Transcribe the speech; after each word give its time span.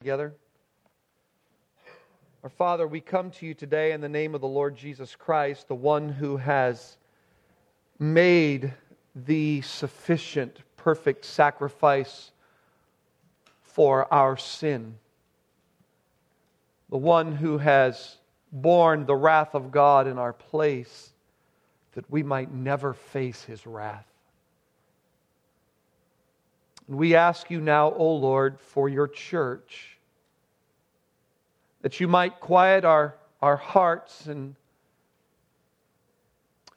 together. 0.00 0.32
Our 2.42 2.48
Father, 2.48 2.88
we 2.88 3.02
come 3.02 3.30
to 3.32 3.44
you 3.44 3.52
today 3.52 3.92
in 3.92 4.00
the 4.00 4.08
name 4.08 4.34
of 4.34 4.40
the 4.40 4.48
Lord 4.48 4.74
Jesus 4.74 5.14
Christ, 5.14 5.68
the 5.68 5.74
one 5.74 6.08
who 6.08 6.38
has 6.38 6.96
made 7.98 8.72
the 9.14 9.60
sufficient, 9.60 10.60
perfect 10.78 11.26
sacrifice 11.26 12.30
for 13.60 14.10
our 14.10 14.38
sin, 14.38 14.94
the 16.88 16.96
one 16.96 17.36
who 17.36 17.58
has 17.58 18.16
borne 18.52 19.04
the 19.04 19.14
wrath 19.14 19.54
of 19.54 19.70
God 19.70 20.06
in 20.06 20.16
our 20.16 20.32
place 20.32 21.12
that 21.92 22.10
we 22.10 22.22
might 22.22 22.50
never 22.50 22.94
face 22.94 23.44
his 23.44 23.66
wrath. 23.66 24.06
And 26.88 26.96
we 26.96 27.14
ask 27.14 27.50
you 27.50 27.60
now, 27.60 27.92
O 27.92 28.14
Lord, 28.16 28.58
for 28.58 28.88
your 28.88 29.06
church, 29.06 29.89
that 31.82 32.00
you 32.00 32.08
might 32.08 32.40
quiet 32.40 32.84
our, 32.84 33.16
our 33.40 33.56
hearts 33.56 34.26
and 34.26 34.54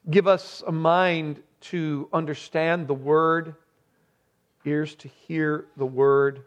give 0.10 0.27
us 0.27 0.64
a 0.66 0.72
mind 0.72 1.41
to 1.62 2.10
understand 2.12 2.88
the 2.88 2.94
word, 2.94 3.55
ears 4.66 4.96
to 4.96 5.08
hear 5.08 5.66
the 5.77 5.86
word, 5.86 6.44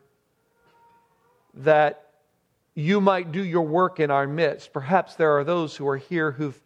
that 1.55 2.11
you 2.75 3.01
might 3.01 3.33
do 3.33 3.43
your 3.43 3.67
work 3.67 4.01
in 4.01 4.11
our 4.11 4.27
midst. 4.27 4.73
Perhaps 4.73 5.15
there 5.15 5.39
are 5.39 5.45
those 5.45 5.77
who 5.77 5.89
are 5.89 5.97
here 5.97 6.33
who've, 6.33 6.61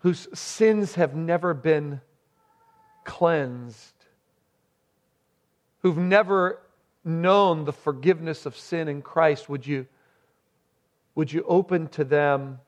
whose 0.00 0.28
sins 0.38 0.94
have 0.96 1.14
never 1.14 1.54
been 1.54 2.00
cleansed 3.04 3.92
who've 5.82 5.98
never 5.98 6.60
known 7.04 7.64
the 7.64 7.72
forgiveness 7.72 8.46
of 8.46 8.56
sin 8.56 8.88
in 8.88 9.02
Christ, 9.02 9.48
would 9.48 9.66
you, 9.66 9.86
would 11.14 11.32
you 11.32 11.44
open 11.46 11.88
to 11.88 12.04
them 12.04 12.58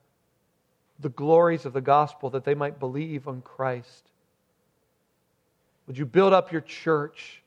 the 1.01 1.09
glories 1.09 1.65
of 1.65 1.73
the 1.73 1.81
gospel 1.81 2.31
that 2.31 2.45
they 2.45 2.55
might 2.55 2.79
believe 2.79 3.27
on 3.27 3.43
Christ? 3.43 4.11
Would 5.87 5.99
you 5.99 6.07
build 6.07 6.33
up 6.33 6.53
your 6.53 6.61
church 6.61 7.43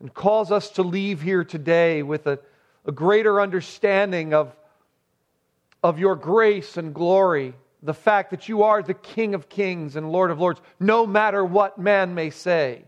and 0.00 0.12
cause 0.12 0.50
us 0.50 0.70
to 0.70 0.82
leave 0.82 1.22
here 1.22 1.44
today 1.44 2.02
with 2.02 2.26
a, 2.26 2.38
a 2.84 2.92
greater 2.92 3.40
understanding 3.40 4.34
of, 4.34 4.54
of 5.82 5.98
your 5.98 6.16
grace 6.16 6.76
and 6.76 6.94
glory? 6.94 7.54
The 7.82 7.94
fact 7.94 8.30
that 8.30 8.48
you 8.48 8.64
are 8.64 8.82
the 8.82 8.94
King 8.94 9.34
of 9.34 9.48
kings 9.48 9.96
and 9.96 10.10
Lord 10.10 10.30
of 10.30 10.40
lords, 10.40 10.60
no 10.80 11.06
matter 11.06 11.44
what 11.44 11.78
man 11.78 12.14
may 12.14 12.30
say. 12.30 12.84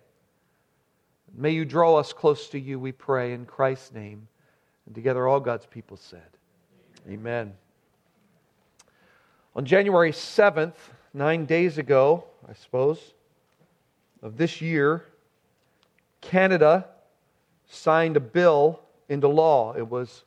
May 1.37 1.51
you 1.51 1.65
draw 1.65 1.97
us 1.97 2.13
close 2.13 2.49
to 2.49 2.59
you, 2.59 2.81
we 2.81 2.91
pray, 2.91 3.33
in 3.33 3.47
Christ's 3.47 3.93
name. 3.93 4.27
And 4.87 4.95
together, 4.95 5.29
all 5.29 5.39
God's 5.39 5.67
people 5.67 5.97
said, 5.97 6.38
Amen. 7.09 7.55
On 9.57 9.65
January 9.65 10.13
7th, 10.13 10.75
nine 11.15 11.47
days 11.47 11.79
ago, 11.79 12.25
I 12.47 12.53
suppose, 12.53 13.15
of 14.23 14.37
this 14.37 14.61
year, 14.61 15.07
Canada 16.21 16.85
signed 17.67 18.19
a 18.19 18.21
bill 18.21 18.81
into 19.09 19.27
law. 19.27 19.73
It 19.75 19.89
was, 19.89 20.25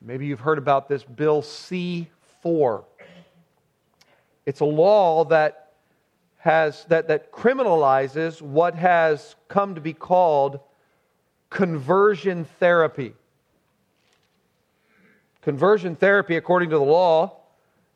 maybe 0.00 0.24
you've 0.24 0.40
heard 0.40 0.56
about 0.56 0.88
this, 0.88 1.04
Bill 1.04 1.42
C 1.42 2.08
4. 2.40 2.82
It's 4.46 4.60
a 4.60 4.64
law 4.64 5.26
that 5.26 5.72
has 6.38 6.84
that, 6.86 7.08
that 7.08 7.30
criminalizes 7.30 8.40
what 8.40 8.74
has 8.74 9.36
come 9.48 9.74
to 9.74 9.82
be 9.82 9.92
called 9.92 10.60
conversion 11.50 12.46
therapy. 12.58 13.14
Conversion 15.44 15.94
therapy, 15.94 16.36
according 16.36 16.70
to 16.70 16.78
the 16.78 16.84
law, 16.84 17.36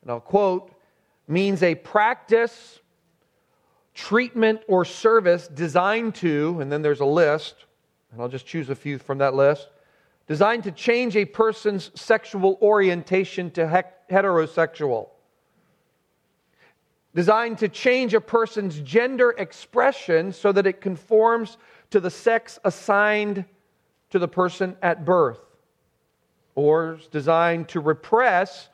and 0.03 0.11
I'll 0.11 0.19
quote, 0.19 0.71
means 1.27 1.63
a 1.63 1.73
practice, 1.73 2.79
treatment, 3.95 4.61
or 4.67 4.85
service 4.85 5.47
designed 5.47 6.13
to, 6.15 6.59
and 6.61 6.71
then 6.71 6.83
there's 6.83 6.99
a 6.99 7.05
list, 7.05 7.65
and 8.11 8.21
I'll 8.21 8.27
just 8.27 8.45
choose 8.45 8.69
a 8.69 8.75
few 8.75 8.99
from 8.99 9.17
that 9.17 9.33
list, 9.33 9.67
designed 10.27 10.63
to 10.65 10.71
change 10.71 11.15
a 11.15 11.25
person's 11.25 11.89
sexual 11.99 12.59
orientation 12.61 13.49
to 13.51 13.83
heterosexual. 14.11 15.09
Designed 17.15 17.57
to 17.57 17.67
change 17.67 18.13
a 18.13 18.21
person's 18.21 18.79
gender 18.81 19.31
expression 19.39 20.33
so 20.33 20.51
that 20.51 20.67
it 20.67 20.81
conforms 20.81 21.57
to 21.89 21.99
the 21.99 22.11
sex 22.11 22.59
assigned 22.63 23.43
to 24.11 24.19
the 24.19 24.27
person 24.27 24.77
at 24.83 25.03
birth, 25.03 25.39
or 26.59 26.95
is 26.95 27.07
designed 27.07 27.69
to 27.69 27.79
repress 27.79 28.67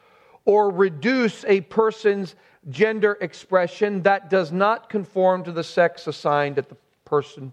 or 0.46 0.72
reduce 0.72 1.46
a 1.46 1.62
person's 1.62 2.34
gender 2.70 3.16
expression 3.22 4.02
that 4.02 4.28
does 4.28 4.52
not 4.52 4.90
conform 4.90 5.44
to 5.44 5.52
the 5.52 5.64
sex 5.64 6.08
assigned 6.08 6.58
at 6.58 6.68
the 6.68 6.76
person 7.06 7.52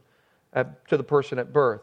at, 0.55 0.89
to 0.89 0.97
the 0.97 1.05
person 1.05 1.39
at 1.39 1.53
birth. 1.53 1.83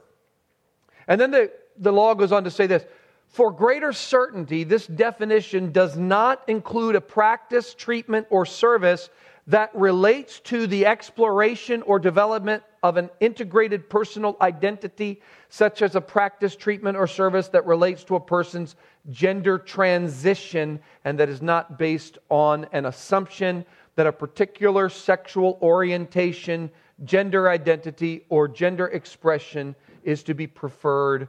And 1.08 1.22
then 1.22 1.30
the, 1.30 1.52
the 1.78 1.92
law 1.92 2.16
goes 2.16 2.32
on 2.32 2.44
to 2.44 2.52
say 2.52 2.66
this 2.66 2.86
for 3.28 3.52
greater 3.52 3.94
certainty, 3.94 4.64
this 4.64 4.88
definition 4.88 5.72
does 5.72 5.96
not 5.96 6.42
include 6.48 6.96
a 6.96 7.02
practice, 7.02 7.76
treatment, 7.76 8.26
or 8.31 8.48
service 8.48 9.12
that 9.46 9.70
relates 9.76 10.40
to 10.40 10.66
the 10.66 10.88
exploration 10.88 11.84
or 11.84 12.00
development 12.00 12.64
of 12.84 12.98
an 12.98 13.10
integrated 13.20 13.90
personal 13.90 14.38
identity, 14.42 15.22
such 15.50 15.82
as 15.82 15.96
a 15.96 16.02
practice, 16.02 16.56
treatment, 16.56 16.98
or 16.98 17.08
service 17.08 17.48
that 17.50 17.66
relates 17.66 18.04
to 18.06 18.16
a 18.16 18.20
person's 18.20 18.76
gender 19.10 19.58
transition 19.58 20.80
and 21.04 21.20
that 21.20 21.30
is 21.30 21.42
not 21.42 21.78
based 21.78 22.18
on 22.30 22.66
an 22.72 22.86
assumption 22.86 23.66
that 23.96 24.08
a 24.08 24.12
particular 24.12 24.88
sexual 24.88 25.58
orientation, 25.62 26.70
gender 27.04 27.50
identity, 27.50 28.24
or 28.30 28.48
gender 28.48 28.88
expression 28.88 29.76
is 30.04 30.24
to 30.24 30.34
be 30.34 30.48
preferred 30.48 31.28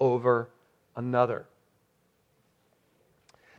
over 0.00 0.50
another. 0.96 1.46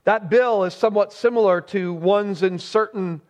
That 0.03 0.29
bill 0.29 0.63
is 0.63 0.73
somewhat 0.73 1.13
similar 1.13 1.61
to 1.61 1.93
ones 1.93 2.43
in 2.43 2.57
certain 2.57 3.21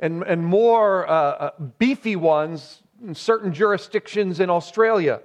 and, 0.00 0.22
and 0.24 0.44
more 0.44 1.08
uh, 1.08 1.12
uh, 1.12 1.50
beefy 1.78 2.16
ones 2.16 2.82
in 3.02 3.14
certain 3.14 3.52
jurisdictions 3.52 4.40
in 4.40 4.50
Australia. 4.50 5.20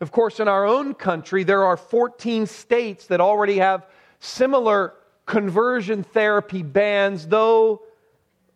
Of 0.00 0.10
course, 0.10 0.40
in 0.40 0.48
our 0.48 0.66
own 0.66 0.94
country, 0.94 1.44
there 1.44 1.64
are 1.64 1.76
14 1.76 2.46
states 2.46 3.06
that 3.06 3.20
already 3.20 3.58
have 3.58 3.86
similar 4.18 4.94
conversion 5.26 6.02
therapy 6.02 6.62
bans, 6.62 7.26
though 7.26 7.82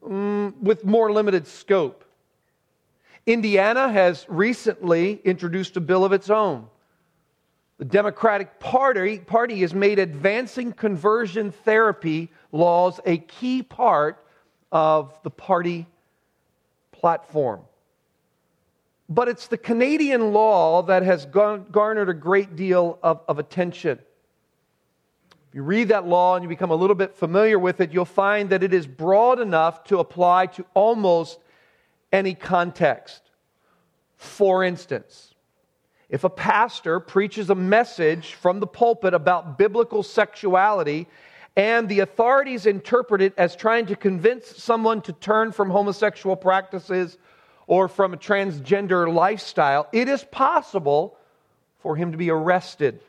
mm, 0.04 0.56
with 0.60 0.84
more 0.84 1.12
limited 1.12 1.46
scope. 1.46 2.04
Indiana 3.26 3.90
has 3.90 4.26
recently 4.28 5.20
introduced 5.24 5.76
a 5.76 5.80
bill 5.80 6.04
of 6.04 6.12
its 6.12 6.30
own. 6.30 6.66
The 7.78 7.84
Democratic 7.84 8.58
Party, 8.58 9.18
Party 9.18 9.60
has 9.60 9.72
made 9.72 9.98
advancing 9.98 10.72
conversion 10.72 11.52
therapy 11.52 12.30
laws 12.50 12.98
a 13.06 13.18
key 13.18 13.62
part 13.62 14.24
of 14.72 15.14
the 15.22 15.30
party 15.30 15.86
platform. 16.90 17.60
But 19.08 19.28
it's 19.28 19.46
the 19.46 19.56
Canadian 19.56 20.32
law 20.32 20.82
that 20.82 21.02
has 21.02 21.24
garnered 21.26 22.08
a 22.08 22.14
great 22.14 22.56
deal 22.56 22.98
of, 23.02 23.20
of 23.26 23.38
attention. 23.38 23.98
If 25.30 25.54
you 25.54 25.62
read 25.62 25.88
that 25.88 26.06
law 26.06 26.36
and 26.36 26.42
you 26.42 26.48
become 26.48 26.70
a 26.70 26.74
little 26.74 26.96
bit 26.96 27.14
familiar 27.14 27.58
with 27.58 27.80
it, 27.80 27.92
you'll 27.92 28.04
find 28.04 28.50
that 28.50 28.62
it 28.62 28.74
is 28.74 28.86
broad 28.86 29.40
enough 29.40 29.84
to 29.84 29.98
apply 29.98 30.46
to 30.46 30.66
almost 30.74 31.38
any 32.12 32.34
context. 32.34 33.22
For 34.16 34.62
instance, 34.62 35.34
if 36.10 36.24
a 36.24 36.30
pastor 36.30 37.00
preaches 37.00 37.48
a 37.48 37.54
message 37.54 38.34
from 38.34 38.60
the 38.60 38.66
pulpit 38.66 39.14
about 39.14 39.56
biblical 39.56 40.02
sexuality 40.02 41.06
and 41.56 41.88
the 41.88 42.00
authorities 42.00 42.66
interpret 42.66 43.22
it 43.22 43.32
as 43.38 43.56
trying 43.56 43.86
to 43.86 43.96
convince 43.96 44.46
someone 44.62 45.00
to 45.02 45.12
turn 45.14 45.50
from 45.52 45.70
homosexual 45.70 46.36
practices 46.36 47.16
or 47.68 47.86
from 47.86 48.14
a 48.14 48.16
transgender 48.16 49.12
lifestyle, 49.12 49.86
it 49.92 50.08
is 50.08 50.24
possible 50.24 51.16
for 51.80 51.94
him 51.94 52.10
to 52.10 52.18
be 52.18 52.30
arrested. 52.30 53.00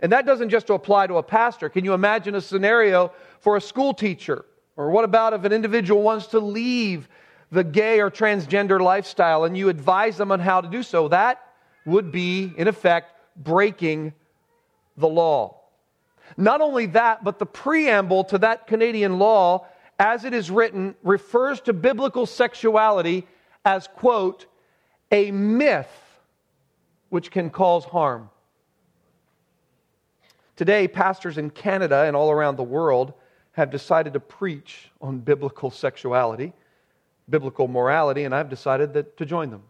And 0.00 0.12
that 0.12 0.26
doesn't 0.26 0.50
just 0.50 0.68
apply 0.68 1.06
to 1.06 1.14
a 1.14 1.22
pastor. 1.22 1.68
Can 1.68 1.84
you 1.84 1.94
imagine 1.94 2.34
a 2.34 2.40
scenario 2.40 3.12
for 3.38 3.56
a 3.56 3.60
school 3.60 3.94
teacher? 3.94 4.44
Or 4.76 4.90
what 4.90 5.04
about 5.04 5.32
if 5.32 5.44
an 5.44 5.52
individual 5.52 6.02
wants 6.02 6.26
to 6.28 6.40
leave 6.40 7.08
the 7.52 7.62
gay 7.62 8.00
or 8.00 8.10
transgender 8.10 8.80
lifestyle 8.80 9.44
and 9.44 9.56
you 9.56 9.68
advise 9.68 10.16
them 10.16 10.32
on 10.32 10.40
how 10.40 10.60
to 10.60 10.68
do 10.68 10.82
so? 10.82 11.06
That 11.06 11.40
would 11.86 12.10
be, 12.10 12.52
in 12.56 12.66
effect, 12.66 13.14
breaking 13.36 14.12
the 14.96 15.08
law. 15.08 15.60
Not 16.36 16.60
only 16.60 16.86
that, 16.86 17.22
but 17.22 17.38
the 17.38 17.46
preamble 17.46 18.24
to 18.24 18.38
that 18.38 18.66
Canadian 18.66 19.20
law, 19.20 19.66
as 20.00 20.24
it 20.24 20.34
is 20.34 20.50
written, 20.50 20.96
refers 21.04 21.60
to 21.62 21.72
biblical 21.72 22.26
sexuality 22.26 23.28
as, 23.64 23.88
quote, 23.88 24.46
a 25.10 25.30
myth 25.30 25.90
which 27.10 27.30
can 27.30 27.50
cause 27.50 27.84
harm. 27.84 28.30
Today, 30.56 30.88
pastors 30.88 31.38
in 31.38 31.50
Canada 31.50 32.04
and 32.04 32.16
all 32.16 32.30
around 32.30 32.56
the 32.56 32.62
world 32.62 33.14
have 33.52 33.70
decided 33.70 34.14
to 34.14 34.20
preach 34.20 34.90
on 35.00 35.18
biblical 35.18 35.70
sexuality, 35.70 36.52
biblical 37.28 37.68
morality, 37.68 38.24
and 38.24 38.34
I've 38.34 38.48
decided 38.48 38.94
that, 38.94 39.16
to 39.18 39.26
join 39.26 39.50
them. 39.50 39.62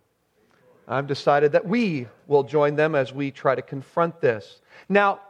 I've 0.86 1.06
decided 1.06 1.52
that 1.52 1.66
we 1.66 2.06
will 2.26 2.42
join 2.42 2.76
them 2.76 2.94
as 2.94 3.12
we 3.12 3.30
try 3.30 3.54
to 3.54 3.62
confront 3.62 4.20
this. 4.20 4.60
Now, 4.88 5.20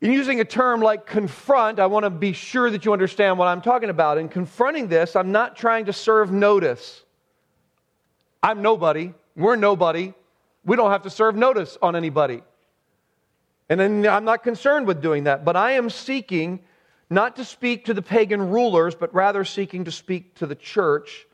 in 0.00 0.12
using 0.12 0.40
a 0.40 0.44
term 0.44 0.80
like 0.80 1.06
confront, 1.06 1.78
I 1.78 1.86
want 1.86 2.04
to 2.04 2.10
be 2.10 2.32
sure 2.32 2.70
that 2.70 2.84
you 2.84 2.92
understand 2.92 3.38
what 3.38 3.48
I'm 3.48 3.60
talking 3.60 3.90
about. 3.90 4.16
In 4.18 4.28
confronting 4.28 4.88
this, 4.88 5.14
I'm 5.14 5.30
not 5.32 5.56
trying 5.56 5.84
to 5.86 5.92
serve 5.92 6.32
notice. 6.32 7.04
I'm 8.42 8.62
nobody. 8.62 9.12
We're 9.36 9.56
nobody. 9.56 10.14
We 10.64 10.76
don't 10.76 10.90
have 10.90 11.02
to 11.02 11.10
serve 11.10 11.36
notice 11.36 11.76
on 11.80 11.96
anybody. 11.96 12.42
And 13.68 13.78
then 13.78 14.06
I'm 14.06 14.24
not 14.24 14.42
concerned 14.42 14.86
with 14.86 15.00
doing 15.00 15.24
that. 15.24 15.44
But 15.44 15.56
I 15.56 15.72
am 15.72 15.90
seeking 15.90 16.60
not 17.08 17.36
to 17.36 17.44
speak 17.44 17.86
to 17.86 17.94
the 17.94 18.02
pagan 18.02 18.50
rulers, 18.50 18.94
but 18.94 19.14
rather 19.14 19.44
seeking 19.44 19.84
to 19.84 19.92
speak 19.92 20.34
to 20.36 20.46
the 20.46 20.54
church 20.54 21.26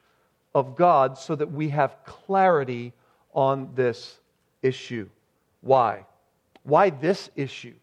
of 0.54 0.76
God 0.76 1.18
so 1.18 1.34
that 1.34 1.52
we 1.52 1.68
have 1.68 1.96
clarity 2.04 2.92
on 3.34 3.70
this 3.74 4.18
issue. 4.62 5.08
Why? 5.60 6.06
Why 6.62 6.90
this 6.90 7.30
issue? 7.36 7.74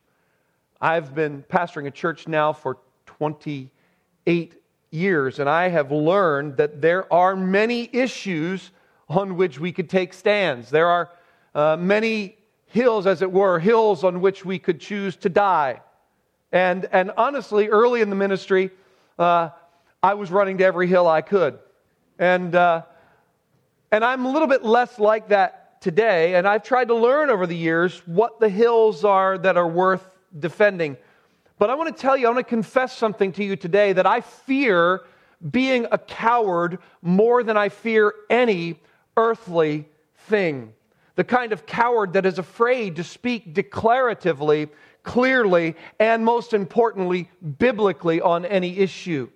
I've 0.81 1.15
been 1.15 1.43
pastoring 1.43 1.87
a 1.87 1.91
church 1.91 2.27
now 2.27 2.51
for 2.51 2.77
28 3.05 4.53
years, 4.91 5.39
and 5.39 5.49
I 5.49 5.69
have 5.69 5.91
learned 5.91 6.57
that 6.57 6.81
there 6.81 7.11
are 7.13 7.35
many 7.35 7.89
issues 7.93 8.71
on 9.13 9.37
which 9.37 9.59
we 9.59 9.71
could 9.71 9.89
take 9.89 10.13
stands. 10.13 10.69
There 10.69 10.87
are 10.87 11.09
uh, 11.53 11.77
many 11.77 12.37
hills, 12.67 13.05
as 13.05 13.21
it 13.21 13.31
were, 13.31 13.59
hills 13.59 14.03
on 14.03 14.21
which 14.21 14.43
we 14.43 14.57
could 14.57 14.79
choose 14.79 15.15
to 15.17 15.29
die. 15.29 15.81
And, 16.51 16.87
and 16.91 17.11
honestly, 17.15 17.67
early 17.67 18.01
in 18.01 18.09
the 18.09 18.15
ministry, 18.15 18.71
uh, 19.19 19.49
I 20.01 20.15
was 20.15 20.31
running 20.31 20.57
to 20.57 20.65
every 20.65 20.87
hill 20.87 21.07
I 21.07 21.21
could. 21.21 21.59
And, 22.17 22.55
uh, 22.55 22.83
and 23.91 24.03
I'm 24.03 24.25
a 24.25 24.31
little 24.31 24.47
bit 24.47 24.63
less 24.63 24.99
like 24.99 25.29
that 25.29 25.81
today, 25.81 26.35
and 26.35 26.47
I've 26.47 26.63
tried 26.63 26.87
to 26.87 26.95
learn 26.95 27.29
over 27.29 27.45
the 27.45 27.55
years 27.55 28.01
what 28.05 28.39
the 28.39 28.49
hills 28.49 29.03
are 29.03 29.37
that 29.37 29.57
are 29.57 29.67
worth 29.67 30.07
defending. 30.39 30.97
But 31.59 31.69
I 31.69 31.75
want 31.75 31.95
to 31.95 32.01
tell 32.01 32.17
you, 32.17 32.27
I 32.27 32.31
want 32.31 32.45
to 32.45 32.49
confess 32.49 32.97
something 32.97 33.31
to 33.33 33.43
you 33.43 33.55
today 33.55 33.93
that 33.93 34.07
I 34.07 34.21
fear 34.21 35.01
being 35.51 35.85
a 35.91 35.97
coward 35.97 36.79
more 37.01 37.43
than 37.43 37.57
I 37.57 37.69
fear 37.69 38.13
any 38.29 38.79
earthly 39.17 39.87
thing. 40.27 40.73
The 41.15 41.23
kind 41.23 41.53
of 41.53 41.65
coward 41.65 42.13
that 42.13 42.25
is 42.25 42.39
afraid 42.39 42.95
to 42.95 43.03
speak 43.03 43.53
declaratively, 43.53 44.69
clearly, 45.03 45.75
and 45.99 46.25
most 46.25 46.53
importantly, 46.53 47.29
biblically 47.59 48.19
on 48.21 48.45
any 48.45 48.79
issue. 48.79 49.29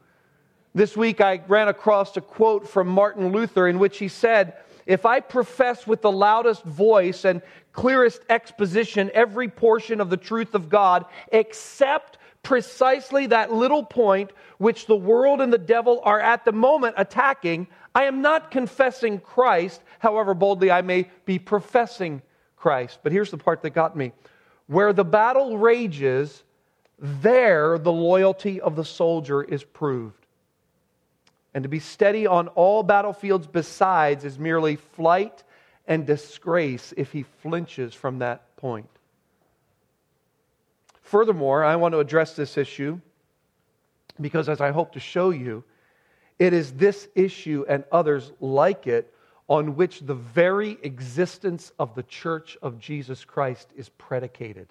This 0.73 0.97
week 0.97 1.21
I 1.21 1.41
ran 1.47 1.67
across 1.67 2.15
a 2.17 2.21
quote 2.21 2.67
from 2.67 2.87
Martin 2.87 3.31
Luther 3.31 3.67
in 3.67 3.79
which 3.79 3.97
he 3.97 4.07
said, 4.07 4.53
If 4.85 5.05
I 5.05 5.19
profess 5.19 5.85
with 5.85 6.01
the 6.01 6.11
loudest 6.11 6.63
voice 6.63 7.25
and 7.25 7.41
clearest 7.73 8.21
exposition 8.29 9.11
every 9.13 9.47
portion 9.47 10.01
of 10.01 10.09
the 10.09 10.17
truth 10.17 10.55
of 10.55 10.69
God, 10.69 11.05
except 11.31 12.17
precisely 12.41 13.27
that 13.27 13.51
little 13.51 13.83
point 13.83 14.31
which 14.57 14.85
the 14.85 14.95
world 14.95 15.41
and 15.41 15.51
the 15.51 15.57
devil 15.57 15.99
are 16.03 16.19
at 16.19 16.45
the 16.45 16.51
moment 16.51 16.95
attacking, 16.97 17.67
I 17.97 18.03
am 18.03 18.21
not 18.21 18.51
confessing 18.51 19.19
Christ, 19.19 19.81
however 19.97 20.35
boldly 20.35 20.69
I 20.69 20.83
may 20.83 21.09
be 21.25 21.39
professing 21.39 22.21
Christ. 22.55 22.99
But 23.01 23.11
here's 23.11 23.31
the 23.31 23.39
part 23.39 23.63
that 23.63 23.71
got 23.71 23.97
me. 23.97 24.11
Where 24.67 24.93
the 24.93 25.03
battle 25.03 25.57
rages, 25.57 26.43
there 26.99 27.79
the 27.79 27.91
loyalty 27.91 28.61
of 28.61 28.75
the 28.75 28.85
soldier 28.85 29.41
is 29.41 29.63
proved. 29.63 30.27
And 31.55 31.63
to 31.63 31.69
be 31.69 31.79
steady 31.79 32.27
on 32.27 32.49
all 32.49 32.83
battlefields 32.83 33.47
besides 33.47 34.25
is 34.25 34.37
merely 34.37 34.75
flight 34.75 35.43
and 35.87 36.05
disgrace 36.05 36.93
if 36.97 37.11
he 37.11 37.23
flinches 37.23 37.95
from 37.95 38.19
that 38.19 38.55
point. 38.57 38.91
Furthermore, 41.01 41.63
I 41.63 41.77
want 41.77 41.93
to 41.93 41.99
address 41.99 42.35
this 42.35 42.59
issue 42.59 43.01
because, 44.21 44.49
as 44.49 44.61
I 44.61 44.69
hope 44.69 44.91
to 44.91 44.99
show 44.99 45.31
you, 45.31 45.63
it 46.39 46.53
is 46.53 46.73
this 46.73 47.07
issue 47.15 47.65
and 47.67 47.83
others 47.91 48.31
like 48.39 48.87
it 48.87 49.13
on 49.47 49.75
which 49.75 50.01
the 50.01 50.13
very 50.13 50.77
existence 50.83 51.71
of 51.79 51.95
the 51.95 52.03
church 52.03 52.57
of 52.61 52.79
Jesus 52.79 53.23
Christ 53.25 53.67
is 53.75 53.89
predicated. 53.89 54.67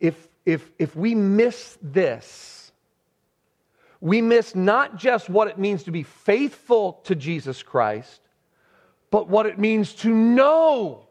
If, 0.00 0.28
if, 0.44 0.70
if 0.78 0.96
we 0.96 1.14
miss 1.14 1.78
this, 1.82 2.72
we 4.04 4.20
miss 4.20 4.54
not 4.54 4.96
just 4.96 5.30
what 5.30 5.48
it 5.48 5.58
means 5.58 5.84
to 5.84 5.90
be 5.90 6.02
faithful 6.02 7.00
to 7.04 7.14
Jesus 7.14 7.62
Christ, 7.62 8.20
but 9.10 9.28
what 9.28 9.46
it 9.46 9.58
means 9.58 9.94
to 9.94 10.10
know 10.10 11.06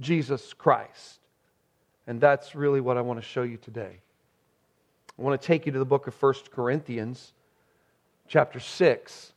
Jesus 0.00 0.54
Christ. 0.54 1.18
And 2.06 2.20
that's 2.20 2.54
really 2.54 2.80
what 2.80 2.96
I 2.96 3.02
want 3.02 3.20
to 3.20 3.26
show 3.26 3.42
you 3.42 3.58
today. 3.58 3.98
I 5.18 5.22
want 5.22 5.38
to 5.38 5.46
take 5.46 5.66
you 5.66 5.72
to 5.72 5.78
the 5.78 5.84
book 5.84 6.06
of 6.06 6.22
1 6.22 6.34
Corinthians, 6.50 7.33
chapter 8.34 8.58
6. 8.58 9.32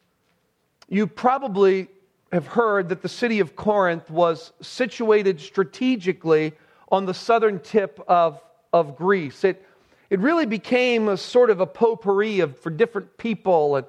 You 0.89 1.05
probably 1.05 1.87
have 2.31 2.47
heard 2.47 2.89
that 2.89 3.03
the 3.03 3.07
city 3.07 3.39
of 3.39 3.55
Corinth 3.55 4.09
was 4.09 4.53
situated 4.59 5.39
strategically 5.39 6.53
on 6.91 7.05
the 7.05 7.13
southern 7.13 7.59
tip 7.59 8.03
of, 8.07 8.41
of 8.73 8.95
Greece. 8.95 9.43
It, 9.43 9.63
it 10.09 10.19
really 10.19 10.47
became 10.47 11.09
a 11.09 11.15
sort 11.15 11.51
of 11.51 11.61
a 11.61 11.67
potpourri 11.67 12.39
of, 12.39 12.57
for 12.57 12.71
different 12.71 13.15
people 13.19 13.75
and 13.75 13.85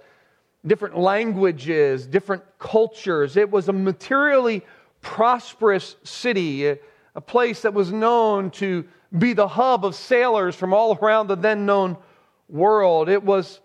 different 0.66 0.98
languages, 0.98 2.06
different 2.06 2.42
cultures. 2.58 3.38
It 3.38 3.50
was 3.50 3.70
a 3.70 3.72
materially 3.72 4.62
prosperous 5.00 5.96
city, 6.04 6.66
a 6.66 7.20
place 7.22 7.62
that 7.62 7.72
was 7.72 7.90
known 7.90 8.50
to 8.50 8.86
be 9.18 9.32
the 9.32 9.48
hub 9.48 9.86
of 9.86 9.94
sailors 9.94 10.54
from 10.54 10.74
all 10.74 10.98
around 10.98 11.28
the 11.28 11.36
then 11.36 11.64
known 11.64 11.96
world. 12.50 13.08
It 13.08 13.22
was, 13.22 13.60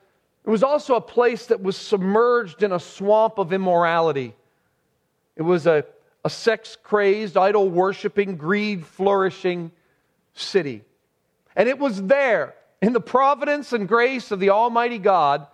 it 0.46 0.50
was 0.50 0.64
also 0.64 0.96
a 0.96 1.02
place 1.02 1.46
that 1.48 1.62
was 1.62 1.78
submerged 1.78 2.64
in 2.64 2.72
a 2.72 2.80
swamp 2.80 3.38
of 3.38 3.54
immorality. 3.54 4.36
It 5.36 5.42
was 5.42 5.66
a, 5.68 5.86
a 6.26 6.30
sex 6.30 6.78
crazed, 6.82 7.38
idol 7.38 7.70
worshiping, 7.70 8.36
greed 8.36 8.86
flourishing 8.86 9.72
city. 10.34 10.84
And 11.56 11.70
it 11.70 11.80
was 11.80 12.02
there, 12.04 12.56
in 12.82 12.94
the 12.94 13.00
providence 13.00 13.72
and 13.72 13.88
grace 13.88 14.32
of 14.32 14.40
the 14.40 14.50
Almighty 14.50 14.98
God, 14.98 15.48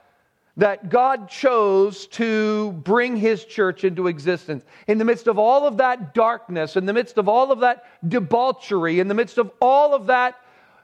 that 0.58 0.90
God 0.90 1.30
chose 1.30 2.08
to 2.08 2.72
bring 2.72 3.16
his 3.16 3.46
church 3.46 3.84
into 3.84 4.08
existence. 4.08 4.66
In 4.88 4.98
the 4.98 5.06
midst 5.06 5.28
of 5.28 5.38
all 5.40 5.68
of 5.68 5.78
that 5.78 6.14
darkness, 6.14 6.76
in 6.76 6.86
the 6.86 6.94
midst 6.94 7.18
of 7.18 7.30
all 7.30 7.52
of 7.52 7.60
that 7.60 7.86
debauchery, 8.10 9.00
in 9.00 9.08
the 9.08 9.14
midst 9.14 9.38
of 9.38 9.52
all 9.62 9.94
of 9.94 10.08
that 10.08 10.40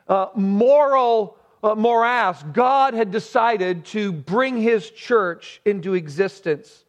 uh, 0.07 0.27
moral 0.35 1.37
Uh, 1.65 1.73
morass, 1.73 2.43
God 2.53 2.93
had 2.93 3.09
decided 3.09 3.85
to 3.85 4.11
bring 4.11 4.55
his 4.55 4.91
church 4.91 5.61
into 5.65 5.95
existence. 5.95 6.83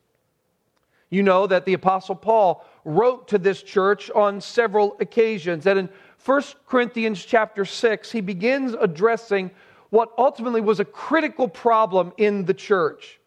You 1.08 1.22
know 1.22 1.46
that 1.46 1.64
the 1.64 1.72
Apostle 1.72 2.14
Paul 2.14 2.62
wrote 2.84 3.28
to 3.28 3.38
this 3.38 3.62
church 3.62 4.10
on 4.10 4.38
several 4.38 4.98
occasions. 5.00 5.66
And 5.66 5.78
in 5.78 5.88
1 6.22 6.42
Corinthians 6.66 7.24
chapter 7.24 7.64
6, 7.64 8.12
he 8.12 8.20
begins 8.20 8.74
addressing 8.78 9.50
what 9.88 10.12
ultimately 10.18 10.60
was 10.60 10.78
a 10.78 10.84
critical 10.84 11.48
problem 11.48 12.12
in 12.18 12.44
the 12.44 12.52
church. 12.52 13.18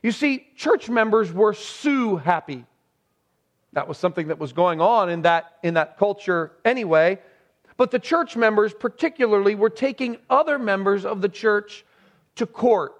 You 0.00 0.12
see, 0.12 0.46
church 0.54 0.88
members 0.88 1.32
were 1.32 1.54
sue 1.54 2.18
happy. 2.18 2.64
That 3.72 3.88
was 3.88 3.98
something 3.98 4.28
that 4.28 4.38
was 4.38 4.52
going 4.52 4.80
on 4.80 5.10
in 5.10 5.22
that, 5.22 5.56
in 5.64 5.74
that 5.74 5.98
culture 5.98 6.52
anyway. 6.64 7.18
But 7.78 7.92
the 7.92 7.98
church 7.98 8.36
members, 8.36 8.74
particularly, 8.74 9.54
were 9.54 9.70
taking 9.70 10.18
other 10.28 10.58
members 10.58 11.06
of 11.06 11.22
the 11.22 11.28
church 11.28 11.86
to 12.34 12.44
court. 12.44 12.92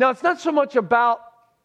Now, 0.00 0.10
it's 0.10 0.24
not 0.24 0.40
so 0.40 0.50
much 0.50 0.74
about 0.74 1.20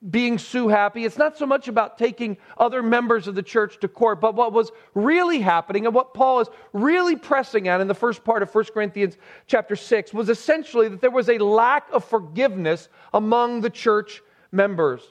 being 0.09 0.37
sue 0.37 0.67
happy. 0.67 1.05
It's 1.05 1.17
not 1.17 1.37
so 1.37 1.45
much 1.45 1.67
about 1.67 1.97
taking 1.97 2.37
other 2.57 2.81
members 2.81 3.27
of 3.27 3.35
the 3.35 3.43
church 3.43 3.79
to 3.81 3.87
court, 3.87 4.19
but 4.19 4.35
what 4.35 4.51
was 4.51 4.71
really 4.95 5.39
happening 5.39 5.85
and 5.85 5.93
what 5.93 6.13
Paul 6.13 6.39
is 6.39 6.47
really 6.73 7.15
pressing 7.15 7.69
on 7.69 7.81
in 7.81 7.87
the 7.87 7.93
first 7.93 8.23
part 8.23 8.41
of 8.41 8.53
1 8.53 8.65
Corinthians 8.73 9.17
chapter 9.45 9.75
6 9.75 10.13
was 10.13 10.27
essentially 10.27 10.87
that 10.87 11.01
there 11.01 11.11
was 11.11 11.29
a 11.29 11.37
lack 11.37 11.87
of 11.91 12.03
forgiveness 12.03 12.89
among 13.13 13.61
the 13.61 13.69
church 13.69 14.23
members. 14.51 15.01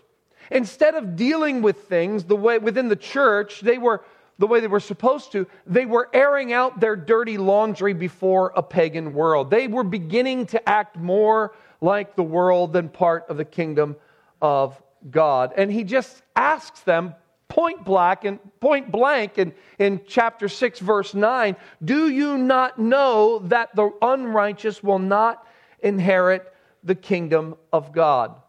Instead 0.50 0.96
of 0.96 1.14
dealing 1.14 1.62
with 1.62 1.84
things 1.84 2.24
the 2.24 2.34
way 2.34 2.58
within 2.58 2.88
the 2.88 2.96
church, 2.96 3.60
they 3.60 3.78
were 3.78 4.02
the 4.40 4.46
way 4.46 4.60
they 4.60 4.66
were 4.66 4.80
supposed 4.80 5.32
to, 5.32 5.46
they 5.66 5.84
were 5.84 6.08
airing 6.14 6.52
out 6.54 6.80
their 6.80 6.96
dirty 6.96 7.36
laundry 7.36 7.92
before 7.92 8.52
a 8.56 8.62
pagan 8.62 9.12
world. 9.12 9.50
They 9.50 9.68
were 9.68 9.84
beginning 9.84 10.46
to 10.46 10.68
act 10.68 10.96
more 10.96 11.54
like 11.82 12.16
the 12.16 12.22
world 12.22 12.72
than 12.72 12.88
part 12.88 13.26
of 13.28 13.36
the 13.36 13.44
kingdom 13.44 13.96
of 14.40 14.80
God. 15.10 15.52
And 15.58 15.70
he 15.70 15.84
just 15.84 16.22
asks 16.34 16.80
them 16.80 17.14
point 17.48 17.84
blank 17.84 18.24
and 18.24 18.38
point 18.60 18.90
blank 18.90 19.36
in, 19.36 19.52
in 19.78 20.00
chapter 20.06 20.48
6 20.48 20.78
verse 20.78 21.14
9 21.14 21.56
do 21.84 22.08
you 22.08 22.38
not 22.38 22.78
know 22.78 23.40
that 23.40 23.74
the 23.74 23.90
unrighteous 24.00 24.84
will 24.84 25.00
not 25.00 25.44
inherit 25.80 26.54
the 26.84 26.94
kingdom 26.94 27.56
of 27.72 27.90
god 27.90 28.40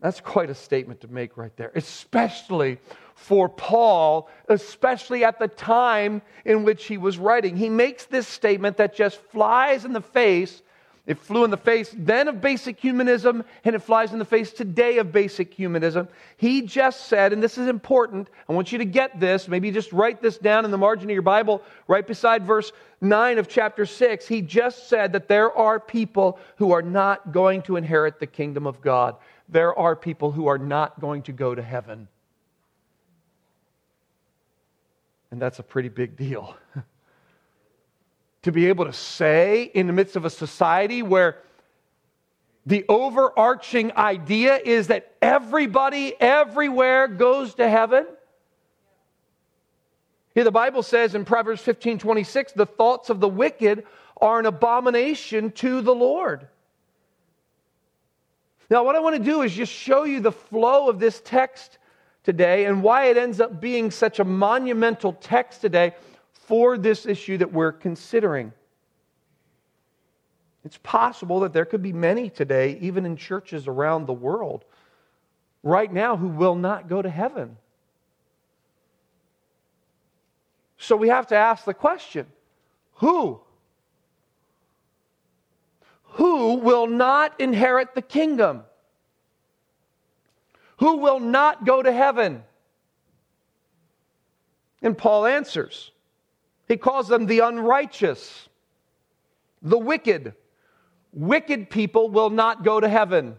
that's 0.00 0.20
quite 0.20 0.50
a 0.50 0.54
statement 0.54 1.00
to 1.00 1.06
make 1.06 1.36
right 1.36 1.56
there 1.56 1.70
especially 1.76 2.76
for 3.14 3.48
paul 3.48 4.28
especially 4.48 5.24
at 5.24 5.38
the 5.38 5.48
time 5.48 6.20
in 6.44 6.64
which 6.64 6.86
he 6.86 6.98
was 6.98 7.18
writing 7.18 7.56
he 7.56 7.68
makes 7.68 8.04
this 8.06 8.26
statement 8.26 8.76
that 8.76 8.94
just 8.94 9.20
flies 9.30 9.84
in 9.84 9.92
the 9.92 10.00
face 10.00 10.62
it 11.06 11.18
flew 11.18 11.44
in 11.44 11.50
the 11.50 11.58
face 11.58 11.94
then 11.96 12.28
of 12.28 12.40
basic 12.40 12.80
humanism, 12.80 13.44
and 13.64 13.74
it 13.74 13.80
flies 13.80 14.14
in 14.14 14.18
the 14.18 14.24
face 14.24 14.52
today 14.52 14.96
of 14.96 15.12
basic 15.12 15.52
humanism. 15.52 16.08
He 16.38 16.62
just 16.62 17.08
said, 17.08 17.34
and 17.34 17.42
this 17.42 17.58
is 17.58 17.68
important, 17.68 18.28
I 18.48 18.54
want 18.54 18.72
you 18.72 18.78
to 18.78 18.86
get 18.86 19.20
this, 19.20 19.46
maybe 19.46 19.70
just 19.70 19.92
write 19.92 20.22
this 20.22 20.38
down 20.38 20.64
in 20.64 20.70
the 20.70 20.78
margin 20.78 21.10
of 21.10 21.12
your 21.12 21.20
Bible, 21.20 21.62
right 21.88 22.06
beside 22.06 22.46
verse 22.46 22.72
9 23.02 23.36
of 23.36 23.48
chapter 23.48 23.84
6. 23.84 24.26
He 24.26 24.40
just 24.40 24.88
said 24.88 25.12
that 25.12 25.28
there 25.28 25.52
are 25.52 25.78
people 25.78 26.38
who 26.56 26.72
are 26.72 26.82
not 26.82 27.32
going 27.32 27.60
to 27.62 27.76
inherit 27.76 28.18
the 28.18 28.26
kingdom 28.26 28.66
of 28.66 28.80
God. 28.80 29.16
There 29.50 29.78
are 29.78 29.94
people 29.94 30.32
who 30.32 30.46
are 30.46 30.58
not 30.58 31.00
going 31.00 31.20
to 31.24 31.32
go 31.32 31.54
to 31.54 31.62
heaven. 31.62 32.08
And 35.34 35.42
that's 35.42 35.58
a 35.58 35.64
pretty 35.64 35.88
big 35.88 36.14
deal. 36.14 36.56
to 38.42 38.52
be 38.52 38.66
able 38.66 38.84
to 38.84 38.92
say 38.92 39.64
in 39.64 39.88
the 39.88 39.92
midst 39.92 40.14
of 40.14 40.24
a 40.24 40.30
society 40.30 41.02
where 41.02 41.38
the 42.66 42.84
overarching 42.88 43.90
idea 43.96 44.60
is 44.64 44.86
that 44.86 45.12
everybody 45.20 46.14
everywhere 46.20 47.08
goes 47.08 47.56
to 47.56 47.68
heaven. 47.68 48.06
Here 50.36 50.44
the 50.44 50.52
Bible 50.52 50.84
says 50.84 51.16
in 51.16 51.24
Proverbs 51.24 51.62
15 51.62 51.98
26, 51.98 52.52
the 52.52 52.64
thoughts 52.64 53.10
of 53.10 53.18
the 53.18 53.28
wicked 53.28 53.86
are 54.20 54.38
an 54.38 54.46
abomination 54.46 55.50
to 55.50 55.80
the 55.80 55.96
Lord. 55.96 56.46
Now, 58.70 58.84
what 58.84 58.94
I 58.94 59.00
want 59.00 59.16
to 59.16 59.22
do 59.24 59.42
is 59.42 59.52
just 59.52 59.72
show 59.72 60.04
you 60.04 60.20
the 60.20 60.30
flow 60.30 60.88
of 60.88 61.00
this 61.00 61.20
text 61.24 61.78
today 62.24 62.64
and 62.64 62.82
why 62.82 63.06
it 63.06 63.16
ends 63.16 63.40
up 63.40 63.60
being 63.60 63.90
such 63.90 64.18
a 64.18 64.24
monumental 64.24 65.12
text 65.12 65.60
today 65.60 65.94
for 66.32 66.76
this 66.76 67.06
issue 67.06 67.38
that 67.38 67.52
we're 67.52 67.72
considering. 67.72 68.52
It's 70.64 70.78
possible 70.82 71.40
that 71.40 71.52
there 71.52 71.66
could 71.66 71.82
be 71.82 71.92
many 71.92 72.30
today, 72.30 72.78
even 72.80 73.04
in 73.04 73.16
churches 73.16 73.68
around 73.68 74.06
the 74.06 74.14
world, 74.14 74.64
right 75.62 75.92
now, 75.92 76.16
who 76.16 76.28
will 76.28 76.54
not 76.54 76.88
go 76.88 77.02
to 77.02 77.10
heaven. 77.10 77.58
So 80.78 80.96
we 80.96 81.08
have 81.08 81.26
to 81.28 81.36
ask 81.36 81.64
the 81.64 81.74
question 81.74 82.26
who? 82.94 83.40
Who 86.04 86.54
will 86.54 86.86
not 86.86 87.38
inherit 87.40 87.94
the 87.94 88.02
kingdom? 88.02 88.62
Who 90.78 90.98
will 90.98 91.20
not 91.20 91.64
go 91.64 91.82
to 91.82 91.92
heaven? 91.92 92.42
And 94.82 94.96
Paul 94.96 95.26
answers 95.26 95.90
he 96.68 96.76
calls 96.76 97.08
them 97.08 97.26
the 97.26 97.40
unrighteous, 97.40 98.48
the 99.62 99.78
wicked. 99.78 100.34
Wicked 101.12 101.70
people 101.70 102.08
will 102.08 102.30
not 102.30 102.64
go 102.64 102.80
to 102.80 102.88
heaven. 102.88 103.36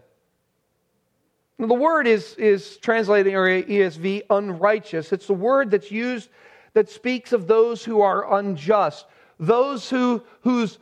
The 1.58 1.74
word 1.74 2.06
is, 2.06 2.34
is 2.34 2.76
translated 2.78 3.32
in 3.32 3.38
ESV 3.38 4.22
unrighteous. 4.30 5.12
It's 5.12 5.26
the 5.26 5.34
word 5.34 5.70
that's 5.70 5.90
used 5.90 6.28
that 6.74 6.88
speaks 6.88 7.32
of 7.32 7.46
those 7.46 7.84
who 7.84 8.00
are 8.02 8.38
unjust, 8.38 9.06
those 9.40 9.88
who, 9.90 10.22
whose 10.42 10.78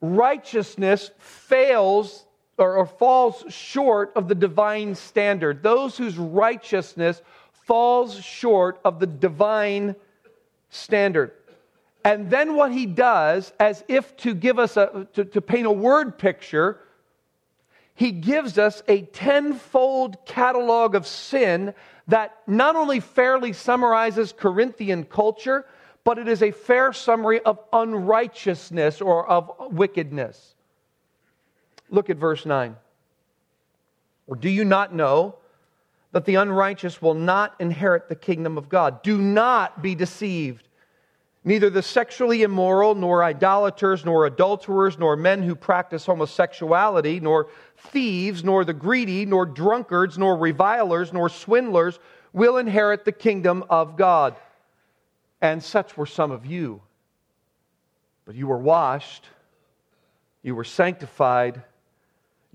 righteousness 0.00 1.10
fails 1.18 2.25
or, 2.58 2.76
or 2.76 2.86
falls 2.86 3.44
short 3.48 4.12
of 4.16 4.28
the 4.28 4.34
divine 4.34 4.94
standard, 4.94 5.62
those 5.62 5.96
whose 5.96 6.16
righteousness 6.16 7.20
falls 7.52 8.18
short 8.22 8.80
of 8.84 9.00
the 9.00 9.06
divine 9.06 9.96
standard. 10.70 11.32
And 12.04 12.30
then 12.30 12.54
what 12.54 12.72
he 12.72 12.86
does, 12.86 13.52
as 13.58 13.82
if 13.88 14.16
to 14.18 14.34
give 14.34 14.58
us 14.58 14.76
a, 14.76 15.08
to, 15.14 15.24
to 15.24 15.40
paint 15.40 15.66
a 15.66 15.72
word 15.72 16.18
picture, 16.18 16.80
he 17.94 18.12
gives 18.12 18.58
us 18.58 18.82
a 18.88 19.02
tenfold 19.02 20.24
catalog 20.24 20.94
of 20.94 21.06
sin 21.06 21.74
that 22.08 22.36
not 22.46 22.76
only 22.76 23.00
fairly 23.00 23.52
summarizes 23.52 24.32
Corinthian 24.32 25.04
culture, 25.04 25.66
but 26.04 26.18
it 26.18 26.28
is 26.28 26.42
a 26.42 26.52
fair 26.52 26.92
summary 26.92 27.40
of 27.40 27.58
unrighteousness 27.72 29.00
or 29.00 29.28
of 29.28 29.50
wickedness. 29.72 30.54
Look 31.90 32.10
at 32.10 32.16
verse 32.16 32.44
9. 32.44 32.76
Or 34.26 34.36
do 34.36 34.48
you 34.48 34.64
not 34.64 34.94
know 34.94 35.36
that 36.12 36.24
the 36.24 36.36
unrighteous 36.36 37.00
will 37.00 37.14
not 37.14 37.54
inherit 37.60 38.08
the 38.08 38.16
kingdom 38.16 38.58
of 38.58 38.68
God? 38.68 39.02
Do 39.02 39.18
not 39.18 39.82
be 39.82 39.94
deceived. 39.94 40.68
Neither 41.44 41.70
the 41.70 41.82
sexually 41.82 42.42
immoral, 42.42 42.96
nor 42.96 43.22
idolaters, 43.22 44.04
nor 44.04 44.26
adulterers, 44.26 44.98
nor 44.98 45.14
men 45.14 45.44
who 45.44 45.54
practice 45.54 46.04
homosexuality, 46.04 47.20
nor 47.20 47.48
thieves, 47.76 48.42
nor 48.42 48.64
the 48.64 48.72
greedy, 48.72 49.24
nor 49.24 49.46
drunkards, 49.46 50.18
nor 50.18 50.36
revilers, 50.36 51.12
nor 51.12 51.28
swindlers 51.28 52.00
will 52.32 52.56
inherit 52.56 53.04
the 53.04 53.12
kingdom 53.12 53.64
of 53.70 53.96
God. 53.96 54.34
And 55.40 55.62
such 55.62 55.96
were 55.96 56.06
some 56.06 56.32
of 56.32 56.44
you. 56.44 56.82
But 58.24 58.34
you 58.34 58.48
were 58.48 58.58
washed, 58.58 59.26
you 60.42 60.56
were 60.56 60.64
sanctified, 60.64 61.62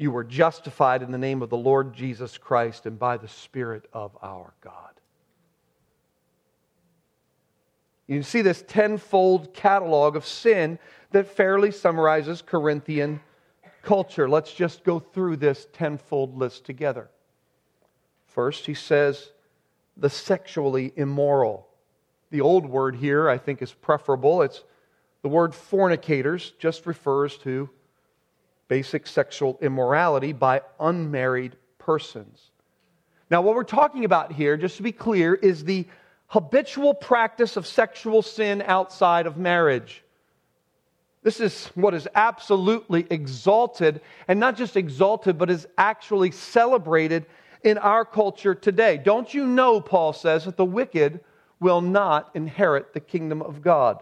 you 0.02 0.10
were 0.10 0.24
justified 0.24 1.04
in 1.04 1.12
the 1.12 1.18
name 1.18 1.44
of 1.44 1.52
the 1.52 1.58
Lord 1.58 1.94
Jesus 1.94 2.36
Christ 2.36 2.88
and 2.88 2.98
by 2.98 3.18
the 3.18 3.28
Spirit 3.28 3.86
of 3.94 4.18
our 4.24 4.52
God. 4.60 4.90
You 8.08 8.24
see 8.24 8.42
this 8.42 8.64
tenfold 8.68 9.54
catalog 9.54 10.16
of 10.16 10.26
sin 10.26 10.80
that 11.12 11.28
fairly 11.28 11.72
summarizes 11.72 12.42
Corinthian 12.42 13.22
culture. 13.84 14.28
Let's 14.28 14.52
just 14.52 14.84
go 14.84 15.00
through 15.00 15.38
this 15.38 15.68
tenfold 15.72 16.36
list 16.36 16.66
together. 16.66 17.12
First, 18.26 18.66
he 18.66 18.74
says 18.74 19.32
the 19.96 20.10
sexually 20.10 20.94
immoral. 20.96 21.68
The 22.32 22.42
old 22.42 22.66
word 22.66 22.96
here, 22.96 23.30
I 23.30 23.38
think, 23.38 23.62
is 23.62 23.72
preferable. 23.72 24.42
It's 24.42 24.64
the 25.22 25.30
word 25.30 25.54
fornicators, 25.54 26.54
just 26.58 26.88
refers 26.88 27.38
to 27.40 27.70
basic 28.72 29.06
sexual 29.06 29.60
immorality 29.60 30.32
by 30.32 30.62
unmarried 30.80 31.58
persons. 31.78 32.52
Now, 33.30 33.42
what 33.42 33.54
we're 33.54 33.66
talking 33.66 34.06
about 34.06 34.32
here, 34.32 34.56
just 34.56 34.78
to 34.78 34.82
be 34.82 34.94
clear, 34.94 35.34
is 35.34 35.66
the 35.66 35.86
habitual 36.28 36.94
practice 36.94 37.58
of 37.58 37.68
sexual 37.68 38.22
sin 38.22 38.64
outside 38.66 39.28
of 39.28 39.36
marriage. 39.36 40.06
This 41.22 41.42
is 41.42 41.66
what 41.76 41.94
is 41.94 42.08
absolutely 42.16 43.06
exalted, 43.10 44.00
and 44.30 44.40
not 44.40 44.56
just 44.56 44.78
exalted, 44.78 45.38
but 45.38 45.50
is 45.50 45.68
actually 45.78 46.32
celebrated 46.32 47.26
in 47.66 47.78
our 47.78 48.06
culture 48.06 48.56
today. 48.56 48.96
Don't 48.96 49.34
you 49.34 49.48
know, 49.48 49.82
Paul 49.82 50.14
says, 50.14 50.46
that 50.46 50.56
the 50.56 50.64
wicked 50.64 51.20
will 51.60 51.82
not 51.82 52.32
inherit 52.36 52.94
the 52.94 53.02
kingdom 53.02 53.42
of 53.42 53.62
God? 53.62 54.02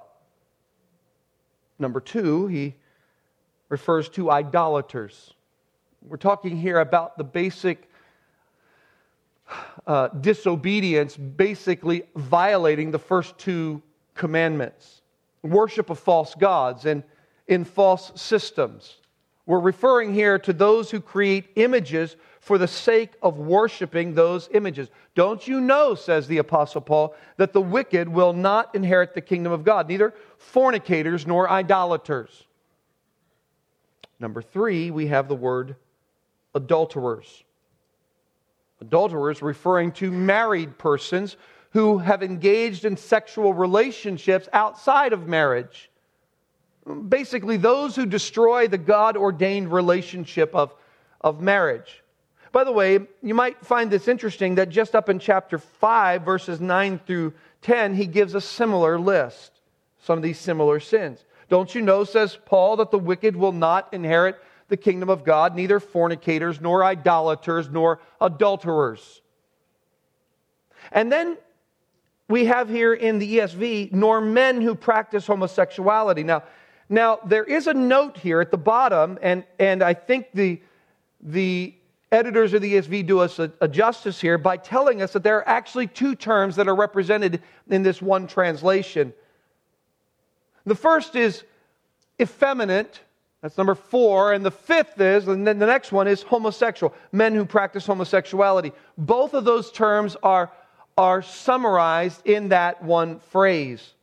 Number 1.79 1.99
two, 1.99 2.45
he 2.45 2.75
refers 3.69 4.09
to 4.09 4.31
idolaters. 4.31 5.33
We're 6.01 6.17
talking 6.17 6.57
here 6.57 6.79
about 6.79 7.17
the 7.17 7.23
basic 7.23 7.89
uh, 9.88 10.09
disobedience, 10.09 11.15
basically 11.15 12.03
violating 12.15 12.91
the 12.91 12.99
first 12.99 13.38
two 13.38 13.81
commandments 14.15 15.01
worship 15.41 15.89
of 15.89 15.97
false 15.97 16.35
gods 16.35 16.85
and 16.85 17.03
in 17.47 17.63
false 17.63 18.11
systems. 18.15 18.97
We're 19.45 19.59
referring 19.59 20.13
here 20.13 20.38
to 20.39 20.53
those 20.53 20.91
who 20.91 20.99
create 21.01 21.49
images 21.55 22.17
for 22.39 22.57
the 22.57 22.67
sake 22.67 23.13
of 23.21 23.38
worshiping 23.38 24.13
those 24.13 24.49
images. 24.53 24.89
Don't 25.15 25.47
you 25.47 25.59
know, 25.59 25.95
says 25.95 26.27
the 26.27 26.38
Apostle 26.38 26.81
Paul, 26.81 27.15
that 27.38 27.53
the 27.53 27.61
wicked 27.61 28.07
will 28.07 28.33
not 28.33 28.75
inherit 28.75 29.15
the 29.15 29.21
kingdom 29.21 29.51
of 29.51 29.63
God, 29.63 29.88
neither 29.88 30.13
fornicators 30.38 31.25
nor 31.25 31.49
idolaters. 31.49 32.45
Number 34.19 34.41
three, 34.41 34.91
we 34.91 35.07
have 35.07 35.27
the 35.27 35.35
word 35.35 35.75
adulterers. 36.53 37.43
Adulterers 38.81 39.41
referring 39.41 39.91
to 39.93 40.11
married 40.11 40.77
persons 40.77 41.38
who 41.71 41.99
have 41.99 42.23
engaged 42.23 42.85
in 42.85 42.97
sexual 42.97 43.53
relationships 43.53 44.49
outside 44.53 45.13
of 45.13 45.27
marriage. 45.27 45.89
Basically, 47.07 47.57
those 47.57 47.95
who 47.95 48.05
destroy 48.05 48.67
the 48.67 48.77
God 48.77 49.15
ordained 49.15 49.71
relationship 49.71 50.53
of, 50.55 50.73
of 51.21 51.41
marriage. 51.41 52.03
By 52.51 52.63
the 52.63 52.71
way, 52.71 52.99
you 53.21 53.35
might 53.35 53.63
find 53.63 53.91
this 53.91 54.07
interesting 54.07 54.55
that 54.55 54.69
just 54.69 54.95
up 54.95 55.09
in 55.09 55.19
chapter 55.19 55.59
5, 55.59 56.23
verses 56.23 56.59
9 56.59 56.99
through 57.05 57.33
10, 57.61 57.93
he 57.93 58.07
gives 58.07 58.33
a 58.33 58.41
similar 58.41 58.97
list, 58.97 59.51
some 59.99 60.17
of 60.17 60.23
these 60.23 60.39
similar 60.39 60.79
sins. 60.79 61.23
Don't 61.49 61.73
you 61.73 61.81
know, 61.81 62.03
says 62.03 62.37
Paul, 62.45 62.77
that 62.77 62.91
the 62.91 62.99
wicked 62.99 63.35
will 63.35 63.51
not 63.51 63.93
inherit 63.93 64.39
the 64.69 64.77
kingdom 64.77 65.09
of 65.09 65.23
God, 65.23 65.55
neither 65.55 65.79
fornicators, 65.79 66.61
nor 66.61 66.83
idolaters, 66.83 67.69
nor 67.69 67.99
adulterers. 68.21 69.21
And 70.91 71.11
then 71.11 71.37
we 72.27 72.45
have 72.45 72.69
here 72.69 72.93
in 72.93 73.17
the 73.17 73.37
ESV, 73.39 73.91
nor 73.91 74.21
men 74.21 74.61
who 74.61 74.75
practice 74.75 75.25
homosexuality. 75.25 76.23
Now, 76.23 76.43
now 76.87 77.19
there 77.25 77.43
is 77.43 77.67
a 77.67 77.73
note 77.73 78.17
here 78.17 78.39
at 78.39 78.51
the 78.51 78.57
bottom, 78.57 79.17
and, 79.21 79.43
and 79.57 79.83
I 79.83 79.95
think 79.95 80.27
the, 80.33 80.61
the 81.21 81.73
editors 82.11 82.53
of 82.53 82.61
the 82.61 82.75
ESV 82.75 83.07
do 83.07 83.19
us 83.19 83.39
a, 83.39 83.51
a, 83.61 83.67
justice 83.67 84.19
here 84.21 84.37
by 84.37 84.57
telling 84.57 85.01
us 85.01 85.13
that 85.13 85.23
there 85.23 85.37
are 85.37 85.47
actually 85.47 85.87
two 85.87 86.15
terms 86.15 86.55
that 86.55 86.67
are 86.67 86.75
represented 86.75 87.41
in 87.69 87.83
this 87.83 88.01
one 88.01 88.25
translation. 88.25 89.13
The 90.69 90.75
first 90.75 91.15
is 91.15 91.43
effeminate, 92.21 92.99
that's 93.41 93.57
number 93.57 93.73
four. 93.73 94.33
And 94.33 94.45
the 94.45 94.51
fifth 94.51 95.01
is, 95.01 95.27
and 95.27 95.47
then 95.47 95.57
the 95.57 95.65
next 95.65 95.91
one 95.91 96.07
is 96.07 96.21
homosexual, 96.21 96.93
men 97.11 97.33
who 97.33 97.43
practice 97.43 97.88
homosexuality. 97.88 98.71
Both 98.95 99.33
of 99.33 99.45
those 99.45 99.71
terms 99.71 100.15
are, 100.21 100.51
are 100.95 101.23
summarized 101.23 102.21
in 102.27 102.49
that 102.49 102.83
one 102.83 103.17
phrase. 103.19 103.93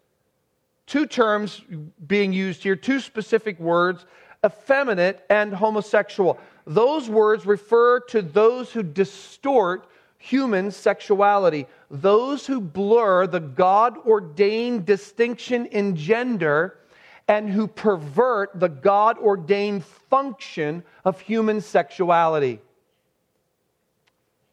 Two 0.87 1.07
terms 1.07 1.63
being 2.05 2.33
used 2.33 2.65
here, 2.65 2.75
two 2.75 2.99
specific 2.99 3.61
words 3.61 4.05
effeminate 4.45 5.25
and 5.31 5.53
homosexual. 5.53 6.39
Those 6.67 7.09
words 7.09 7.47
refer 7.47 8.01
to 8.01 8.23
those 8.23 8.73
who 8.73 8.83
distort 8.83 9.87
human 10.19 10.73
sexuality, 10.73 11.67
those 11.91 12.47
who 12.47 12.61
blur 12.61 13.27
the 13.27 13.41
God 13.41 13.97
ordained 14.07 14.87
distinction 14.87 15.67
in 15.67 15.97
gender 15.97 16.79
and 17.29 17.51
who 17.51 17.67
pervert 17.67 18.59
the 18.59 18.69
God 18.69 19.19
ordained 19.19 19.85
function 19.85 20.85
of 21.05 21.21
human 21.21 21.61
sexuality. 21.61 22.61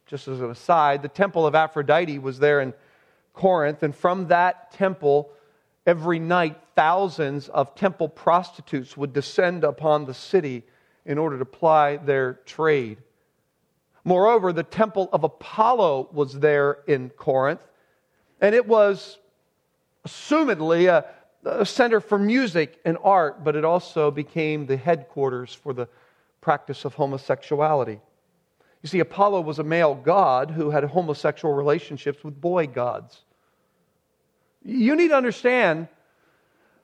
Just 0.07 0.27
as 0.27 0.41
an 0.41 0.49
aside, 0.49 1.01
the 1.01 1.07
temple 1.07 1.45
of 1.45 1.55
Aphrodite 1.55 2.19
was 2.19 2.39
there 2.39 2.61
in 2.61 2.73
Corinth, 3.33 3.81
and 3.83 3.95
from 3.95 4.27
that 4.27 4.71
temple, 4.71 5.31
every 5.87 6.19
night, 6.19 6.59
thousands 6.75 7.49
of 7.49 7.75
temple 7.75 8.09
prostitutes 8.09 8.95
would 8.95 9.13
descend 9.13 9.63
upon 9.63 10.05
the 10.05 10.13
city 10.13 10.63
in 11.05 11.17
order 11.17 11.39
to 11.39 11.45
ply 11.45 11.97
their 11.97 12.33
trade. 12.45 12.97
Moreover, 14.03 14.51
the 14.51 14.63
temple 14.63 15.09
of 15.13 15.23
Apollo 15.23 16.09
was 16.11 16.39
there 16.39 16.79
in 16.87 17.09
Corinth, 17.11 17.61
and 18.41 18.53
it 18.53 18.67
was 18.67 19.17
assumedly 20.05 20.87
a 20.87 21.05
a 21.45 21.65
center 21.65 21.99
for 21.99 22.17
music 22.17 22.79
and 22.85 22.97
art, 23.03 23.43
but 23.43 23.55
it 23.55 23.65
also 23.65 24.11
became 24.11 24.65
the 24.65 24.77
headquarters 24.77 25.53
for 25.53 25.73
the 25.73 25.87
practice 26.41 26.85
of 26.85 26.93
homosexuality. 26.93 27.99
You 28.81 28.89
see, 28.89 28.99
Apollo 28.99 29.41
was 29.41 29.59
a 29.59 29.63
male 29.63 29.95
god 29.95 30.51
who 30.51 30.69
had 30.69 30.83
homosexual 30.83 31.53
relationships 31.53 32.23
with 32.23 32.39
boy 32.39 32.67
gods. 32.67 33.23
You 34.63 34.95
need 34.95 35.09
to 35.09 35.17
understand 35.17 35.87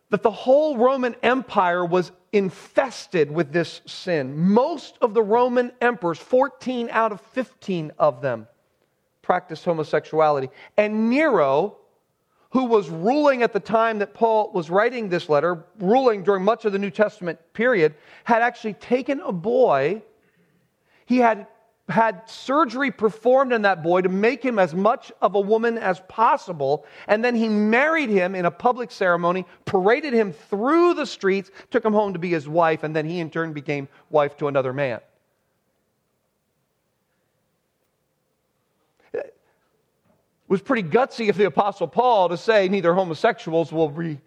that 0.09 0.23
the 0.23 0.31
whole 0.31 0.77
Roman 0.77 1.15
Empire 1.21 1.85
was 1.85 2.11
infested 2.31 3.31
with 3.31 3.51
this 3.51 3.81
sin. 3.85 4.37
Most 4.37 4.97
of 5.01 5.13
the 5.13 5.21
Roman 5.21 5.71
emperors, 5.81 6.19
14 6.19 6.89
out 6.91 7.11
of 7.11 7.21
15 7.21 7.91
of 7.99 8.21
them, 8.21 8.47
practiced 9.21 9.65
homosexuality. 9.65 10.49
And 10.77 11.09
Nero 11.09 11.77
who 12.51 12.65
was 12.65 12.89
ruling 12.89 13.43
at 13.43 13.53
the 13.53 13.59
time 13.59 13.99
that 13.99 14.13
Paul 14.13 14.51
was 14.53 14.69
writing 14.69 15.07
this 15.09 15.29
letter, 15.29 15.65
ruling 15.79 16.23
during 16.23 16.43
much 16.43 16.65
of 16.65 16.71
the 16.71 16.79
New 16.79 16.89
Testament 16.89 17.39
period, 17.53 17.93
had 18.23 18.41
actually 18.41 18.73
taken 18.73 19.19
a 19.21 19.31
boy. 19.31 20.01
He 21.05 21.17
had 21.17 21.45
had 21.89 22.29
surgery 22.29 22.91
performed 22.91 23.51
on 23.51 23.63
that 23.63 23.81
boy 23.81 24.01
to 24.01 24.09
make 24.09 24.43
him 24.43 24.59
as 24.59 24.75
much 24.75 25.11
of 25.21 25.35
a 25.35 25.39
woman 25.39 25.77
as 25.77 25.99
possible. 26.07 26.85
And 27.07 27.25
then 27.25 27.35
he 27.35 27.49
married 27.49 28.09
him 28.09 28.35
in 28.35 28.45
a 28.45 28.51
public 28.51 28.91
ceremony, 28.91 29.45
paraded 29.65 30.13
him 30.13 30.31
through 30.31 30.93
the 30.93 31.05
streets, 31.05 31.51
took 31.71 31.83
him 31.83 31.93
home 31.93 32.13
to 32.13 32.19
be 32.19 32.29
his 32.29 32.47
wife, 32.47 32.83
and 32.83 32.95
then 32.95 33.05
he 33.05 33.19
in 33.19 33.29
turn 33.29 33.53
became 33.53 33.87
wife 34.09 34.37
to 34.37 34.47
another 34.47 34.73
man. 34.73 34.99
It 39.13 39.33
was 40.47 40.61
pretty 40.61 40.87
gutsy 40.87 41.29
of 41.29 41.37
the 41.37 41.45
Apostle 41.45 41.87
Paul 41.87 42.29
to 42.29 42.37
say 42.37 42.69
neither 42.69 42.93
homosexuals 42.93 43.71
will 43.71 43.89
be, 43.89 44.19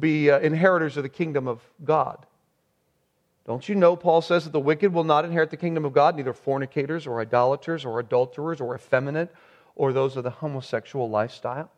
be 0.00 0.30
uh, 0.30 0.40
inheritors 0.40 0.96
of 0.96 1.04
the 1.04 1.08
kingdom 1.08 1.46
of 1.46 1.60
God. 1.84 2.26
Don't 3.46 3.68
you 3.68 3.74
know, 3.74 3.94
Paul 3.94 4.22
says 4.22 4.44
that 4.44 4.52
the 4.52 4.60
wicked 4.60 4.92
will 4.92 5.04
not 5.04 5.24
inherit 5.24 5.50
the 5.50 5.56
kingdom 5.56 5.84
of 5.84 5.92
God, 5.92 6.16
neither 6.16 6.32
fornicators 6.32 7.06
or 7.06 7.20
idolaters 7.20 7.84
or 7.84 8.00
adulterers 8.00 8.60
or 8.60 8.74
effeminate 8.74 9.34
or 9.76 9.92
those 9.92 10.16
of 10.16 10.24
the 10.24 10.30
homosexual 10.30 11.10
lifestyle? 11.10 11.70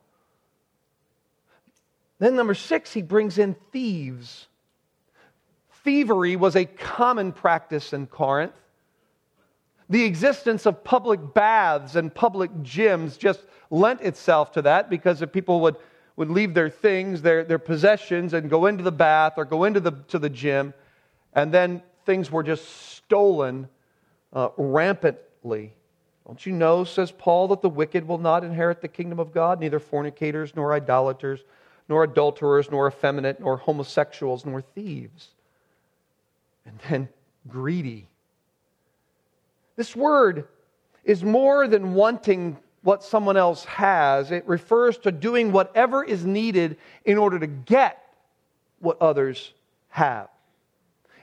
Then, 2.19 2.35
number 2.35 2.53
six, 2.53 2.93
he 2.93 3.01
brings 3.01 3.37
in 3.37 3.55
thieves. 3.71 4.47
Thievery 5.83 6.35
was 6.35 6.55
a 6.55 6.65
common 6.65 7.31
practice 7.31 7.93
in 7.93 8.07
Corinth. 8.07 8.53
The 9.89 10.03
existence 10.03 10.65
of 10.65 10.83
public 10.83 11.33
baths 11.33 11.95
and 11.95 12.13
public 12.13 12.51
gyms 12.63 13.17
just 13.17 13.41
lent 13.69 14.01
itself 14.01 14.53
to 14.53 14.61
that 14.63 14.89
because 14.89 15.21
if 15.21 15.31
people 15.31 15.61
would, 15.61 15.75
would 16.15 16.29
leave 16.29 16.53
their 16.53 16.69
things, 16.69 17.21
their, 17.21 17.43
their 17.43 17.59
possessions, 17.59 18.33
and 18.33 18.49
go 18.49 18.65
into 18.65 18.83
the 18.83 18.91
bath 18.91 19.33
or 19.37 19.45
go 19.45 19.63
into 19.63 19.79
the, 19.79 19.91
to 20.09 20.19
the 20.19 20.29
gym, 20.29 20.73
and 21.37 21.53
then 21.53 21.81
things 22.05 22.29
were 22.29 22.43
just 22.43 22.67
stolen 22.97 23.69
uh, 24.33 24.49
rampantly. 24.57 25.73
Don't 26.25 26.45
you 26.45 26.51
know, 26.51 26.83
says 26.83 27.11
Paul, 27.11 27.47
that 27.47 27.61
the 27.61 27.69
wicked 27.69 28.05
will 28.05 28.17
not 28.17 28.43
inherit 28.43 28.81
the 28.81 28.89
kingdom 28.89 29.19
of 29.19 29.33
God, 29.33 29.61
neither 29.61 29.79
fornicators, 29.79 30.53
nor 30.53 30.73
idolaters, 30.73 31.45
nor 31.87 32.03
adulterers, 32.03 32.69
nor 32.69 32.89
effeminate, 32.89 33.39
nor 33.39 33.55
homosexuals, 33.55 34.45
nor 34.45 34.61
thieves? 34.61 35.29
And 36.65 36.77
then 36.89 37.07
greedy 37.47 38.09
this 39.77 39.95
word 39.95 40.47
is 41.05 41.23
more 41.23 41.67
than 41.67 41.93
wanting 41.93 42.57
what 42.81 43.03
someone 43.03 43.37
else 43.37 43.63
has, 43.65 44.31
it 44.31 44.45
refers 44.47 44.97
to 44.99 45.11
doing 45.11 45.51
whatever 45.51 46.03
is 46.03 46.25
needed 46.25 46.77
in 47.05 47.17
order 47.17 47.39
to 47.39 47.47
get 47.47 48.03
what 48.79 49.01
others 49.01 49.53
have. 49.89 50.29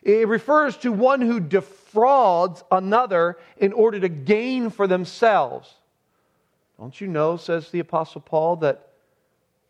It 0.04 0.28
refers 0.28 0.76
to 0.78 0.92
one 0.92 1.22
who 1.22 1.40
defrauds 1.40 2.62
another 2.70 3.38
in 3.56 3.72
order 3.72 3.98
to 4.00 4.08
gain 4.08 4.68
for 4.68 4.86
themselves. 4.86 5.72
Don't 6.78 7.00
you 7.00 7.06
know, 7.06 7.36
says 7.36 7.70
the 7.70 7.80
Apostle 7.80 8.20
Paul, 8.20 8.56
that 8.56 8.88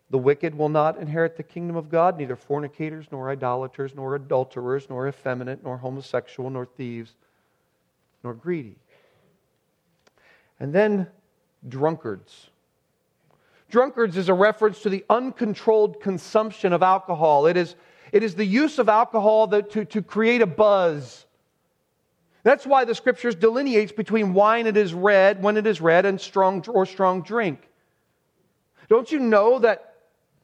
the 0.09 0.17
wicked 0.17 0.55
will 0.55 0.69
not 0.69 0.97
inherit 0.97 1.37
the 1.37 1.43
kingdom 1.43 1.77
of 1.77 1.89
God, 1.89 2.17
neither 2.17 2.35
fornicators, 2.35 3.07
nor 3.11 3.29
idolaters, 3.29 3.95
nor 3.95 4.15
adulterers, 4.15 4.87
nor 4.89 5.07
effeminate, 5.07 5.63
nor 5.63 5.77
homosexual, 5.77 6.49
nor 6.49 6.65
thieves, 6.65 7.13
nor 8.23 8.33
greedy. 8.33 8.75
And 10.59 10.73
then 10.73 11.07
drunkards. 11.67 12.49
Drunkards 13.69 14.17
is 14.17 14.29
a 14.29 14.33
reference 14.33 14.81
to 14.81 14.89
the 14.89 15.03
uncontrolled 15.09 15.99
consumption 16.01 16.71
of 16.71 16.83
alcohol. 16.83 17.47
It 17.47 17.57
is, 17.57 17.75
it 18.15 18.23
is 18.23 18.33
the 18.33 18.45
use 18.45 18.79
of 18.79 18.87
alcohol 18.87 19.47
that, 19.47 19.71
to, 19.71 19.83
to 19.83 20.01
create 20.01 20.41
a 20.41 20.45
buzz. 20.45 21.25
That's 22.43 22.65
why 22.65 22.85
the 22.85 22.95
scriptures 22.95 23.35
delineates 23.35 23.91
between 23.91 24.33
wine 24.33 24.67
it 24.67 24.77
is 24.77 24.93
red, 24.93 25.43
when 25.43 25.57
it 25.57 25.67
is 25.67 25.81
red, 25.81 26.05
and 26.05 26.21
strong 26.21 26.63
or 26.69 26.85
strong 26.85 27.23
drink. 27.23 27.67
Don't 28.87 29.11
you 29.11 29.19
know 29.19 29.59
that 29.59 29.95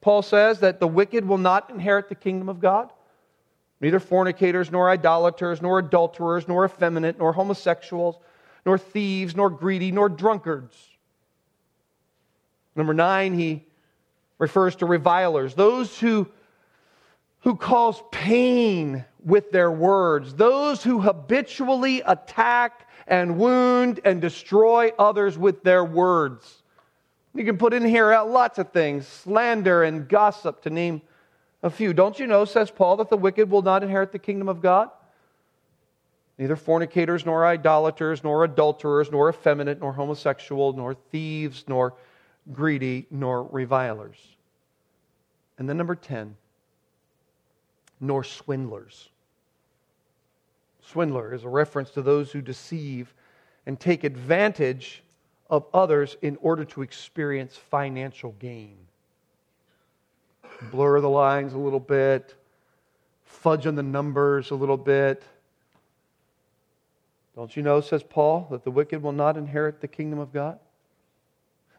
Paul 0.01 0.21
says 0.21 0.60
that 0.60 0.81
the 0.81 0.88
wicked 0.88 1.25
will 1.25 1.38
not 1.38 1.69
inherit 1.69 2.10
the 2.10 2.15
kingdom 2.15 2.49
of 2.49 2.60
God? 2.60 2.91
Neither 3.79 4.01
fornicators, 4.01 4.69
nor 4.69 4.89
idolaters, 4.89 5.62
nor 5.62 5.79
adulterers, 5.79 6.49
nor 6.49 6.65
effeminate, 6.65 7.19
nor 7.19 7.31
homosexuals, 7.31 8.17
nor 8.65 8.77
thieves, 8.77 9.34
nor 9.34 9.49
greedy, 9.49 9.93
nor 9.93 10.10
drunkards. 10.10 10.75
Number 12.75 12.93
nine, 12.93 13.34
he 13.34 13.65
refers 14.39 14.75
to 14.75 14.86
revilers, 14.86 15.53
those 15.53 15.97
who, 15.97 16.27
who 17.41 17.56
cause 17.56 18.01
pain 18.12 19.06
with 19.23 19.51
their 19.51 19.71
words, 19.71 20.34
those 20.34 20.84
who 20.84 20.99
habitually 20.99 22.01
attack 22.06 22.88
and 23.08 23.38
wound 23.38 23.99
and 24.06 24.21
destroy 24.21 24.91
others 24.97 25.38
with 25.38 25.63
their 25.63 25.84
words. 25.84 26.63
You 27.34 27.43
can 27.43 27.58
put 27.58 27.73
in 27.73 27.84
here 27.86 28.12
lots 28.21 28.60
of 28.60 28.71
things 28.71 29.08
slander 29.08 29.84
and 29.84 30.08
gossip, 30.08 30.62
to 30.63 30.69
name 30.69 31.01
a 31.63 31.69
few. 31.69 31.93
Don't 31.93 32.19
you 32.19 32.27
know, 32.27 32.45
says 32.45 32.69
Paul, 32.71 32.97
that 32.97 33.10
the 33.10 33.17
wicked 33.17 33.49
will 33.49 33.62
not 33.62 33.84
inherit 33.84 34.12
the 34.12 34.19
kingdom 34.19 34.49
of 34.49 34.62
God? 34.62 34.89
neither 36.41 36.56
fornicators, 36.56 37.23
nor 37.23 37.45
idolaters, 37.45 38.23
nor 38.23 38.43
adulterers, 38.43 39.12
nor 39.12 39.30
effeminate, 39.30 39.80
nor 39.80 39.93
homosexual, 39.93 40.73
nor 40.73 40.95
thieves, 40.95 41.65
nor 41.67 41.93
greedy, 42.51 43.06
nor 43.12 43.43
revilers. 43.43 44.17
And 45.60 45.69
then 45.69 45.77
number 45.77 45.93
10, 45.93 46.36
nor 48.01 48.23
swindlers. 48.23 49.09
Swindler 50.81 51.33
is 51.33 51.43
a 51.43 51.49
reference 51.49 51.91
to 51.91 52.01
those 52.01 52.31
who 52.31 52.41
deceive 52.41 53.13
and 53.65 53.79
take 53.79 54.03
advantage 54.03 55.03
of 55.49 55.65
others 55.73 56.17
in 56.21 56.37
order 56.41 56.65
to 56.65 56.81
experience 56.81 57.55
financial 57.55 58.31
gain. 58.39 58.75
Blur 60.71 60.99
the 60.99 61.09
lines 61.09 61.53
a 61.53 61.57
little 61.57 61.79
bit, 61.79 62.35
fudge 63.23 63.67
on 63.67 63.75
the 63.75 63.83
numbers 63.83 64.51
a 64.51 64.55
little 64.55 64.77
bit. 64.77 65.23
Don't 67.35 67.55
you 67.55 67.63
know, 67.63 67.79
says 67.81 68.03
Paul, 68.03 68.47
that 68.51 68.63
the 68.63 68.71
wicked 68.71 69.01
will 69.01 69.13
not 69.13 69.37
inherit 69.37 69.79
the 69.79 69.87
kingdom 69.87 70.19
of 70.19 70.33
God? 70.33 70.59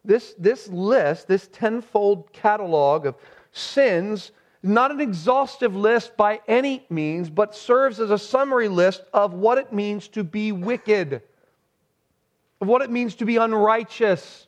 This, 0.05 0.35
this 0.39 0.69
list, 0.69 1.29
this 1.29 1.49
tenfold 1.53 2.33
catalog 2.33 3.07
of 3.07 3.15
sins, 3.53 4.33
not 4.63 4.91
an 4.91 5.01
exhaustive 5.01 5.75
list 5.75 6.17
by 6.17 6.41
any 6.47 6.87
means, 6.89 7.29
but 7.29 7.55
serves 7.55 7.99
as 7.99 8.11
a 8.11 8.19
summary 8.19 8.69
list 8.69 9.03
of 9.13 9.35
what 9.35 9.59
it 9.59 9.73
means 9.73 10.09
to 10.09 10.23
be 10.23 10.53
wicked, 10.53 11.23
of 12.61 12.69
what 12.69 12.83
it 12.83 12.91
means 12.91 13.17
to 13.17 13.25
be 13.25 13.37
unrighteous. 13.37 14.47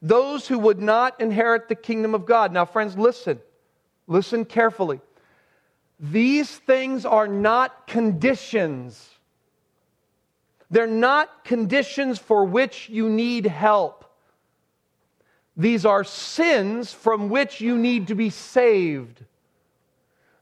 Those 0.00 0.46
who 0.46 0.58
would 0.60 0.80
not 0.80 1.20
inherit 1.20 1.68
the 1.68 1.74
kingdom 1.74 2.14
of 2.14 2.26
God. 2.26 2.52
Now, 2.52 2.64
friends, 2.64 2.96
listen. 2.96 3.40
Listen 4.06 4.44
carefully. 4.44 5.00
These 5.98 6.50
things 6.58 7.04
are 7.04 7.26
not 7.26 7.88
conditions. 7.88 9.10
They're 10.70 10.86
not 10.86 11.44
conditions 11.44 12.18
for 12.18 12.44
which 12.44 12.88
you 12.88 13.08
need 13.08 13.46
help. 13.46 14.04
These 15.56 15.86
are 15.86 16.04
sins 16.04 16.92
from 16.92 17.30
which 17.30 17.60
you 17.60 17.78
need 17.78 18.08
to 18.08 18.14
be 18.14 18.30
saved. 18.30 19.24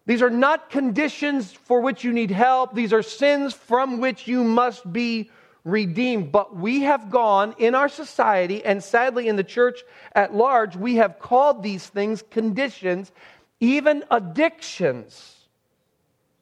These 0.06 0.22
are 0.22 0.30
not 0.30 0.70
conditions 0.70 1.52
for 1.52 1.80
which 1.80 2.04
you 2.04 2.12
need 2.12 2.30
help. 2.30 2.74
These 2.74 2.92
are 2.92 3.02
sins 3.02 3.54
from 3.54 4.00
which 4.00 4.26
you 4.26 4.44
must 4.44 4.92
be 4.92 5.30
redeemed. 5.64 6.30
But 6.30 6.56
we 6.56 6.82
have 6.82 7.10
gone 7.10 7.54
in 7.58 7.74
our 7.74 7.88
society, 7.88 8.64
and 8.64 8.82
sadly 8.82 9.28
in 9.28 9.36
the 9.36 9.44
church 9.44 9.82
at 10.12 10.34
large, 10.34 10.76
we 10.76 10.96
have 10.96 11.18
called 11.18 11.62
these 11.62 11.86
things 11.86 12.22
conditions, 12.30 13.12
even 13.60 14.04
addictions. 14.10 15.36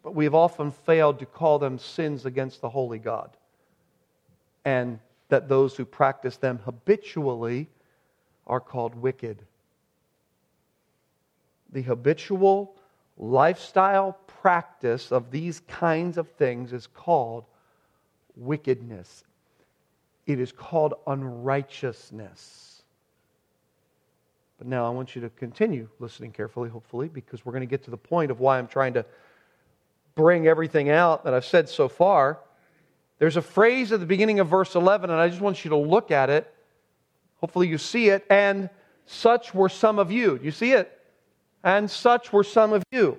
But 0.02 0.14
we 0.14 0.24
have 0.24 0.35
often 0.35 0.72
failed 0.72 1.20
to 1.20 1.26
call 1.26 1.58
them 1.58 1.78
sins 1.78 2.26
against 2.26 2.61
the 2.61 2.70
holy 2.70 2.98
God. 2.98 3.30
And 4.64 4.98
that 5.28 5.48
those 5.48 5.76
who 5.76 5.85
practice 5.85 6.37
them 6.37 6.58
habitually 6.64 7.68
are 8.46 8.61
called 8.61 8.94
wicked. 8.94 9.38
The 11.72 11.83
habitual 11.83 12.76
lifestyle 13.16 14.18
practice 14.26 15.12
of 15.12 15.31
these 15.31 15.61
kinds 15.68 16.18
of 16.18 16.28
things 16.31 16.72
is 16.72 16.87
called 16.87 17.44
wickedness. 18.37 19.24
It 20.26 20.38
is 20.38 20.52
called 20.52 20.94
unrighteousness. 21.07 22.83
But 24.59 24.66
now 24.66 24.87
I 24.87 24.90
want 24.90 25.16
you 25.16 25.22
to 25.22 25.31
continue 25.31 25.88
listening 25.98 26.31
carefully, 26.31 26.68
hopefully, 26.68 27.09
because 27.09 27.44
we're 27.44 27.52
going 27.52 27.62
to 27.62 27.66
get 27.66 27.83
to 27.85 27.90
the 27.90 27.96
point 27.96 28.31
of 28.31 28.38
why 28.40 28.59
I'm 28.59 28.68
trying 28.68 28.94
to 28.94 29.05
bring 30.14 30.46
everything 30.46 30.90
out 30.90 31.24
that 31.24 31.35
I've 31.35 31.44
said 31.44 31.68
so 31.68 31.88
far. 31.88 32.38
There's 33.18 33.37
a 33.37 33.42
phrase 33.42 33.92
at 33.92 34.00
the 34.00 34.07
beginning 34.07 34.40
of 34.40 34.48
verse 34.48 34.74
11, 34.74 35.11
and 35.11 35.18
I 35.18 35.28
just 35.28 35.40
want 35.40 35.64
you 35.64 35.70
to 35.70 35.76
look 35.76 36.11
at 36.11 36.31
it 36.31 36.52
Hopefully 37.42 37.68
you 37.68 37.76
see 37.76 38.09
it. 38.09 38.24
And 38.31 38.70
such 39.05 39.52
were 39.52 39.68
some 39.68 39.98
of 39.98 40.11
you. 40.11 40.38
You 40.42 40.52
see 40.52 40.72
it? 40.72 40.98
And 41.64 41.90
such 41.90 42.33
were 42.33 42.44
some 42.44 42.72
of 42.72 42.83
you. 42.90 43.18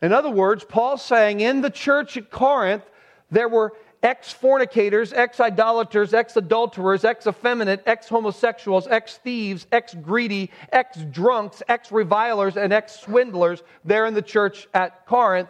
In 0.00 0.12
other 0.12 0.30
words, 0.30 0.64
Paul's 0.64 1.02
saying 1.02 1.40
in 1.40 1.60
the 1.60 1.70
church 1.70 2.16
at 2.16 2.30
Corinth, 2.30 2.84
there 3.30 3.48
were 3.48 3.72
ex 4.02 4.32
fornicators, 4.32 5.12
ex 5.12 5.40
idolaters, 5.40 6.12
ex 6.14 6.36
adulterers, 6.36 7.04
ex 7.04 7.26
effeminate, 7.26 7.82
ex 7.86 8.08
homosexuals, 8.08 8.88
ex 8.88 9.18
thieves, 9.18 9.66
ex 9.70 9.94
greedy, 9.94 10.50
ex 10.72 10.98
drunks, 11.10 11.62
ex 11.68 11.92
revilers, 11.92 12.56
and 12.56 12.72
ex 12.72 13.00
swindlers 13.00 13.62
there 13.84 14.06
in 14.06 14.14
the 14.14 14.22
church 14.22 14.68
at 14.74 15.06
Corinth, 15.06 15.48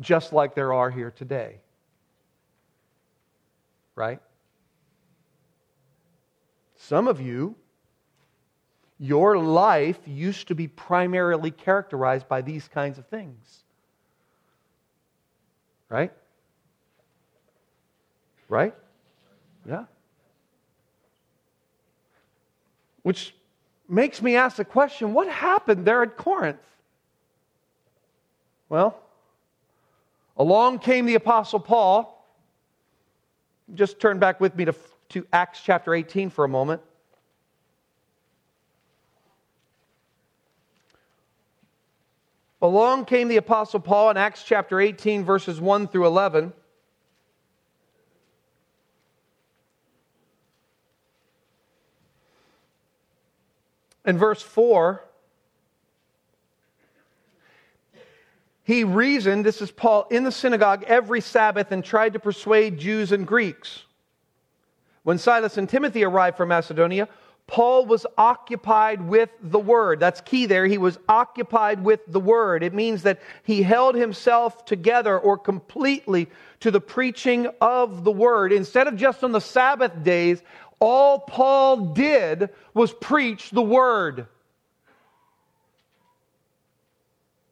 just 0.00 0.32
like 0.32 0.54
there 0.54 0.72
are 0.72 0.90
here 0.90 1.10
today. 1.10 1.60
Right? 3.94 4.20
Some 6.88 7.06
of 7.06 7.20
you, 7.20 7.54
your 8.98 9.36
life 9.36 9.98
used 10.06 10.48
to 10.48 10.54
be 10.54 10.68
primarily 10.68 11.50
characterized 11.50 12.26
by 12.28 12.40
these 12.40 12.66
kinds 12.66 12.96
of 12.96 13.06
things. 13.08 13.62
Right? 15.90 16.10
Right? 18.48 18.74
Yeah. 19.68 19.84
Which 23.02 23.34
makes 23.86 24.22
me 24.22 24.36
ask 24.36 24.56
the 24.56 24.64
question 24.64 25.12
what 25.12 25.28
happened 25.28 25.84
there 25.84 26.02
at 26.02 26.16
Corinth? 26.16 26.66
Well, 28.70 28.98
along 30.38 30.78
came 30.78 31.04
the 31.04 31.16
Apostle 31.16 31.60
Paul. 31.60 32.26
Just 33.74 34.00
turn 34.00 34.18
back 34.18 34.40
with 34.40 34.56
me 34.56 34.64
to 34.64 34.74
to 35.10 35.26
Acts 35.32 35.60
chapter 35.62 35.94
18 35.94 36.30
for 36.30 36.44
a 36.44 36.48
moment. 36.48 36.82
Along 42.60 43.04
came 43.04 43.28
the 43.28 43.36
Apostle 43.36 43.80
Paul 43.80 44.10
in 44.10 44.16
Acts 44.16 44.42
chapter 44.42 44.80
18, 44.80 45.24
verses 45.24 45.60
1 45.60 45.88
through 45.88 46.06
11. 46.06 46.52
In 54.04 54.18
verse 54.18 54.42
4, 54.42 55.04
he 58.64 58.82
reasoned, 58.84 59.46
this 59.46 59.62
is 59.62 59.70
Paul, 59.70 60.06
in 60.10 60.24
the 60.24 60.32
synagogue 60.32 60.84
every 60.86 61.20
Sabbath 61.20 61.72
and 61.72 61.84
tried 61.84 62.14
to 62.14 62.18
persuade 62.18 62.78
Jews 62.78 63.12
and 63.12 63.26
Greeks. 63.26 63.84
When 65.08 65.16
Silas 65.16 65.56
and 65.56 65.66
Timothy 65.66 66.04
arrived 66.04 66.36
from 66.36 66.50
Macedonia, 66.50 67.08
Paul 67.46 67.86
was 67.86 68.04
occupied 68.18 69.00
with 69.00 69.30
the 69.40 69.58
word. 69.58 70.00
That's 70.00 70.20
key 70.20 70.44
there. 70.44 70.66
He 70.66 70.76
was 70.76 70.98
occupied 71.08 71.82
with 71.82 72.00
the 72.08 72.20
word. 72.20 72.62
It 72.62 72.74
means 72.74 73.04
that 73.04 73.22
he 73.42 73.62
held 73.62 73.94
himself 73.94 74.66
together 74.66 75.18
or 75.18 75.38
completely 75.38 76.28
to 76.60 76.70
the 76.70 76.82
preaching 76.82 77.48
of 77.58 78.04
the 78.04 78.12
word. 78.12 78.52
Instead 78.52 78.86
of 78.86 78.96
just 78.96 79.24
on 79.24 79.32
the 79.32 79.40
Sabbath 79.40 80.04
days, 80.04 80.42
all 80.78 81.20
Paul 81.20 81.94
did 81.94 82.50
was 82.74 82.92
preach 82.92 83.48
the 83.48 83.62
word. 83.62 84.26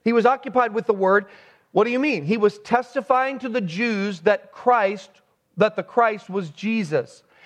He 0.05 0.13
was 0.13 0.27
occupied 0.27 0.75
with 0.75 0.85
the 0.85 0.93
word. 0.93 1.25
What 1.73 1.85
do 1.85 1.91
you 1.91 2.01
mean? 2.01 2.27
He 2.27 2.37
was 2.37 2.59
testifying 2.59 3.39
to 3.39 3.49
the 3.49 3.63
Jews 3.63 4.21
that 4.21 4.53
Christ, 4.53 5.09
that 5.57 5.75
the 5.75 5.83
Christ 5.83 6.29
was 6.29 6.51
Jesus. 6.51 7.23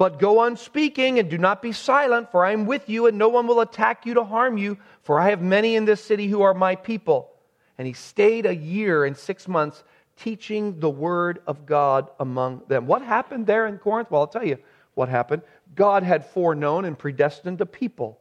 But 0.00 0.18
go 0.18 0.38
on 0.38 0.56
speaking 0.56 1.18
and 1.18 1.28
do 1.28 1.36
not 1.36 1.60
be 1.60 1.72
silent, 1.72 2.30
for 2.30 2.42
I 2.42 2.52
am 2.52 2.64
with 2.64 2.88
you, 2.88 3.06
and 3.06 3.18
no 3.18 3.28
one 3.28 3.46
will 3.46 3.60
attack 3.60 4.06
you 4.06 4.14
to 4.14 4.24
harm 4.24 4.56
you, 4.56 4.78
for 5.02 5.20
I 5.20 5.28
have 5.28 5.42
many 5.42 5.76
in 5.76 5.84
this 5.84 6.02
city 6.02 6.26
who 6.26 6.40
are 6.40 6.54
my 6.54 6.74
people. 6.74 7.30
And 7.76 7.86
he 7.86 7.92
stayed 7.92 8.46
a 8.46 8.56
year 8.56 9.04
and 9.04 9.14
six 9.14 9.46
months 9.46 9.84
teaching 10.16 10.80
the 10.80 10.88
word 10.88 11.42
of 11.46 11.66
God 11.66 12.08
among 12.18 12.62
them. 12.66 12.86
What 12.86 13.02
happened 13.02 13.46
there 13.46 13.66
in 13.66 13.76
Corinth? 13.76 14.10
Well, 14.10 14.22
I'll 14.22 14.26
tell 14.26 14.46
you 14.46 14.56
what 14.94 15.10
happened. 15.10 15.42
God 15.74 16.02
had 16.02 16.24
foreknown 16.24 16.86
and 16.86 16.98
predestined 16.98 17.60
a 17.60 17.66
people. 17.66 18.18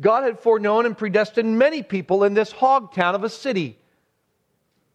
God 0.00 0.24
had 0.24 0.40
foreknown 0.40 0.86
and 0.86 0.96
predestined 0.96 1.58
many 1.58 1.82
people 1.82 2.24
in 2.24 2.32
this 2.32 2.52
hog 2.52 2.94
town 2.94 3.14
of 3.14 3.22
a 3.22 3.28
city. 3.28 3.76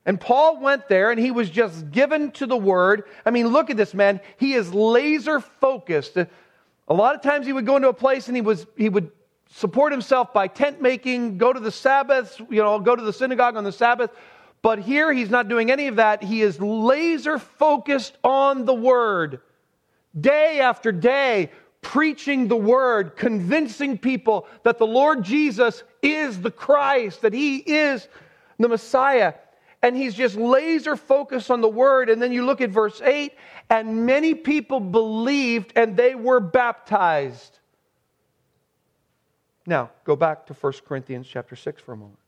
And 0.06 0.20
Paul 0.20 0.60
went 0.60 0.88
there 0.88 1.12
and 1.12 1.20
he 1.20 1.32
was 1.32 1.50
just 1.50 1.92
given 1.92 2.32
to 2.32 2.46
the 2.46 2.58
word. 2.58 3.04
I 3.26 3.32
mean, 3.32 3.48
look 3.48 3.70
at 3.70 3.78
this 3.78 3.94
man. 3.94 4.22
He 4.38 4.54
is 4.54 4.74
laser 4.74 5.40
focused. 5.40 6.18
A 6.18 6.94
lot 6.94 7.16
of 7.16 7.22
times 7.22 7.46
he 7.46 7.54
would 7.54 7.66
go 7.66 7.76
into 7.76 7.90
a 7.90 7.94
place 7.94 8.28
and 8.28 8.36
he 8.36 8.42
was 8.42 8.66
he 8.76 8.90
would 8.90 9.12
support 9.52 9.92
himself 9.92 10.34
by 10.34 10.48
tent 10.48 10.82
making, 10.82 11.38
go 11.38 11.52
to 11.52 11.60
the 11.60 11.72
Sabbath, 11.72 12.40
you 12.50 12.62
know, 12.64 12.80
go 12.80 12.96
to 12.96 13.04
the 13.04 13.14
synagogue 13.14 13.56
on 13.56 13.64
the 13.64 13.72
Sabbath. 13.72 14.12
But 14.62 14.80
here 14.80 15.14
he's 15.14 15.30
not 15.30 15.48
doing 15.48 15.72
any 15.72 15.88
of 15.88 15.98
that. 15.98 16.24
He 16.24 16.42
is 16.42 16.60
laser 16.60 17.40
focused 17.40 18.18
on 18.24 18.66
the 18.66 18.74
word. 18.74 19.42
Day 20.20 20.60
after 20.60 20.92
day, 20.92 21.52
preaching 21.82 22.48
the 22.48 22.58
word, 22.58 23.16
convincing 23.16 23.98
people 23.98 24.48
that 24.64 24.78
the 24.78 24.88
Lord 24.88 25.24
Jesus 25.24 25.84
is 26.02 26.42
the 26.42 26.52
Christ, 26.52 27.22
that 27.22 27.34
he 27.34 27.58
is 27.58 28.08
the 28.58 28.68
Messiah. 28.68 29.34
And 29.82 29.96
he's 29.96 30.13
just 30.13 30.36
laser 30.36 30.96
focused 30.96 31.50
on 31.50 31.62
the 31.62 31.70
word. 31.70 32.10
And 32.10 32.22
then 32.22 32.32
you 32.34 32.46
look 32.46 32.60
at 32.60 32.70
verse 32.70 33.02
8, 33.02 33.34
and 33.70 34.06
many 34.06 34.34
people 34.34 34.80
believed 34.80 35.74
and 35.76 35.96
they 35.96 36.15
were 36.15 36.39
baptized. 36.39 37.60
Now, 39.65 39.92
go 40.04 40.15
back 40.15 40.48
to 40.48 40.54
1 40.54 40.74
Corinthians 40.86 41.28
chapter 41.28 41.56
6 41.56 41.82
for 41.82 41.94
a 41.94 41.98
moment. 41.98 42.20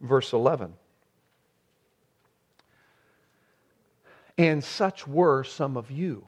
Verse 0.00 0.32
11. 0.32 0.72
And 4.38 4.62
such 4.62 5.06
were 5.06 5.42
some 5.44 5.76
of 5.76 5.90
you. 5.90 6.26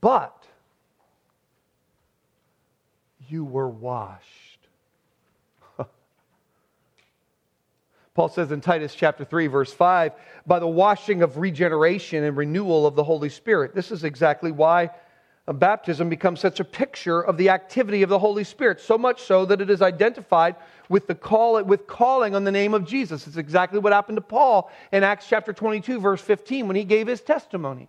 But 0.00 0.44
you 3.28 3.44
were 3.44 3.68
washed. 3.68 4.58
Paul 8.14 8.28
says 8.28 8.52
in 8.52 8.60
Titus 8.60 8.94
chapter 8.94 9.24
3, 9.24 9.46
verse 9.46 9.72
5, 9.72 10.12
by 10.46 10.58
the 10.58 10.66
washing 10.66 11.22
of 11.22 11.38
regeneration 11.38 12.24
and 12.24 12.36
renewal 12.36 12.86
of 12.86 12.94
the 12.94 13.04
Holy 13.04 13.28
Spirit. 13.28 13.74
This 13.74 13.90
is 13.90 14.04
exactly 14.04 14.52
why 14.52 14.90
baptism 15.52 16.08
becomes 16.08 16.40
such 16.40 16.58
a 16.58 16.64
picture 16.64 17.20
of 17.20 17.36
the 17.36 17.50
activity 17.50 18.02
of 18.02 18.08
the 18.08 18.18
Holy 18.18 18.44
Spirit, 18.44 18.80
so 18.80 18.98
much 18.98 19.22
so 19.22 19.46
that 19.46 19.60
it 19.60 19.70
is 19.70 19.80
identified 19.80 20.56
with 20.88 21.06
the 21.06 21.14
call 21.14 21.62
with 21.62 21.86
calling 21.86 22.34
on 22.34 22.44
the 22.44 22.50
name 22.50 22.74
of 22.74 22.84
Jesus. 22.84 23.26
It's 23.26 23.36
exactly 23.36 23.78
what 23.78 23.92
happened 23.92 24.16
to 24.16 24.22
Paul 24.22 24.70
in 24.92 25.04
Acts 25.04 25.26
chapter 25.28 25.52
22 25.52 26.00
verse 26.00 26.20
15 26.20 26.66
when 26.66 26.76
he 26.76 26.84
gave 26.84 27.06
his 27.06 27.20
testimony. 27.20 27.88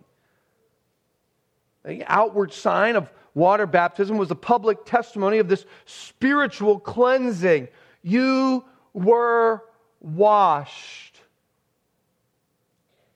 The 1.88 2.04
outward 2.06 2.52
sign 2.52 2.96
of 2.96 3.10
water 3.32 3.64
baptism 3.64 4.18
was 4.18 4.30
a 4.30 4.34
public 4.34 4.84
testimony 4.84 5.38
of 5.38 5.48
this 5.48 5.64
spiritual 5.86 6.78
cleansing. 6.78 7.68
You 8.02 8.62
were 8.92 9.64
washed. 9.98 11.18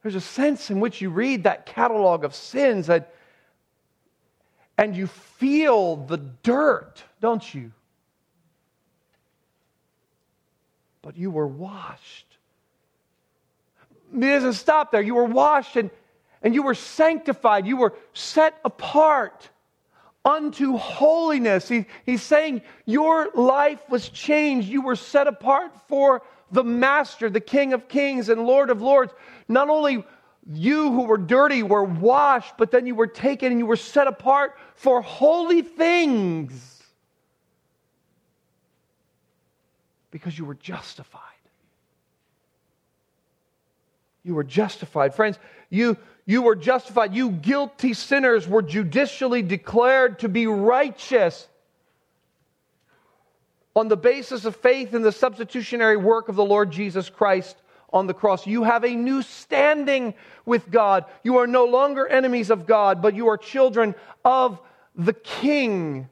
There's 0.02 0.14
a 0.14 0.22
sense 0.22 0.70
in 0.70 0.80
which 0.80 1.02
you 1.02 1.10
read 1.10 1.44
that 1.44 1.66
catalog 1.66 2.24
of 2.24 2.34
sins 2.34 2.86
that 2.86 3.14
and 4.78 4.96
you 4.96 5.06
feel 5.06 5.96
the 5.96 6.16
dirt, 6.16 7.04
don't 7.20 7.54
you? 7.54 7.72
But 11.02 11.18
you 11.18 11.30
were 11.30 11.46
washed. 11.46 12.38
It 14.14 14.20
doesn't 14.20 14.54
stop 14.54 14.90
there. 14.92 15.02
You 15.02 15.16
were 15.16 15.26
washed 15.26 15.76
and, 15.76 15.90
and 16.42 16.54
you 16.54 16.62
were 16.62 16.74
sanctified. 16.74 17.66
You 17.66 17.76
were 17.76 17.94
set 18.12 18.58
apart 18.64 19.48
unto 20.24 20.76
holiness. 20.76 21.68
He, 21.68 21.86
he's 22.04 22.22
saying 22.22 22.62
your 22.84 23.30
life 23.34 23.80
was 23.88 24.08
changed. 24.08 24.68
You 24.68 24.82
were 24.82 24.96
set 24.96 25.26
apart 25.26 25.72
for 25.88 26.22
the 26.50 26.64
Master, 26.64 27.30
the 27.30 27.40
King 27.40 27.72
of 27.72 27.88
Kings 27.88 28.28
and 28.28 28.44
Lord 28.46 28.70
of 28.70 28.82
Lords. 28.82 29.12
Not 29.48 29.68
only 29.68 30.04
you 30.52 30.92
who 30.92 31.04
were 31.04 31.18
dirty 31.18 31.62
were 31.62 31.84
washed, 31.84 32.54
but 32.58 32.70
then 32.70 32.86
you 32.86 32.94
were 32.94 33.06
taken 33.06 33.52
and 33.52 33.58
you 33.58 33.66
were 33.66 33.76
set 33.76 34.06
apart 34.06 34.56
for 34.74 35.00
holy 35.00 35.62
things 35.62 36.82
because 40.10 40.38
you 40.38 40.44
were 40.44 40.54
justified. 40.54 41.20
You 44.24 44.34
were 44.34 44.44
justified. 44.44 45.14
Friends, 45.14 45.38
you, 45.72 45.96
you 46.26 46.42
were 46.42 46.54
justified. 46.54 47.14
You 47.14 47.30
guilty 47.30 47.94
sinners 47.94 48.46
were 48.46 48.60
judicially 48.60 49.40
declared 49.40 50.18
to 50.18 50.28
be 50.28 50.46
righteous 50.46 51.48
on 53.74 53.88
the 53.88 53.96
basis 53.96 54.44
of 54.44 54.54
faith 54.54 54.92
in 54.92 55.00
the 55.00 55.10
substitutionary 55.10 55.96
work 55.96 56.28
of 56.28 56.36
the 56.36 56.44
Lord 56.44 56.70
Jesus 56.70 57.08
Christ 57.08 57.56
on 57.90 58.06
the 58.06 58.12
cross. 58.12 58.46
You 58.46 58.64
have 58.64 58.84
a 58.84 58.94
new 58.94 59.22
standing 59.22 60.12
with 60.44 60.70
God. 60.70 61.06
You 61.22 61.38
are 61.38 61.46
no 61.46 61.64
longer 61.64 62.06
enemies 62.06 62.50
of 62.50 62.66
God, 62.66 63.00
but 63.00 63.14
you 63.14 63.28
are 63.28 63.38
children 63.38 63.94
of 64.26 64.60
the 64.94 65.14
King. 65.14 66.06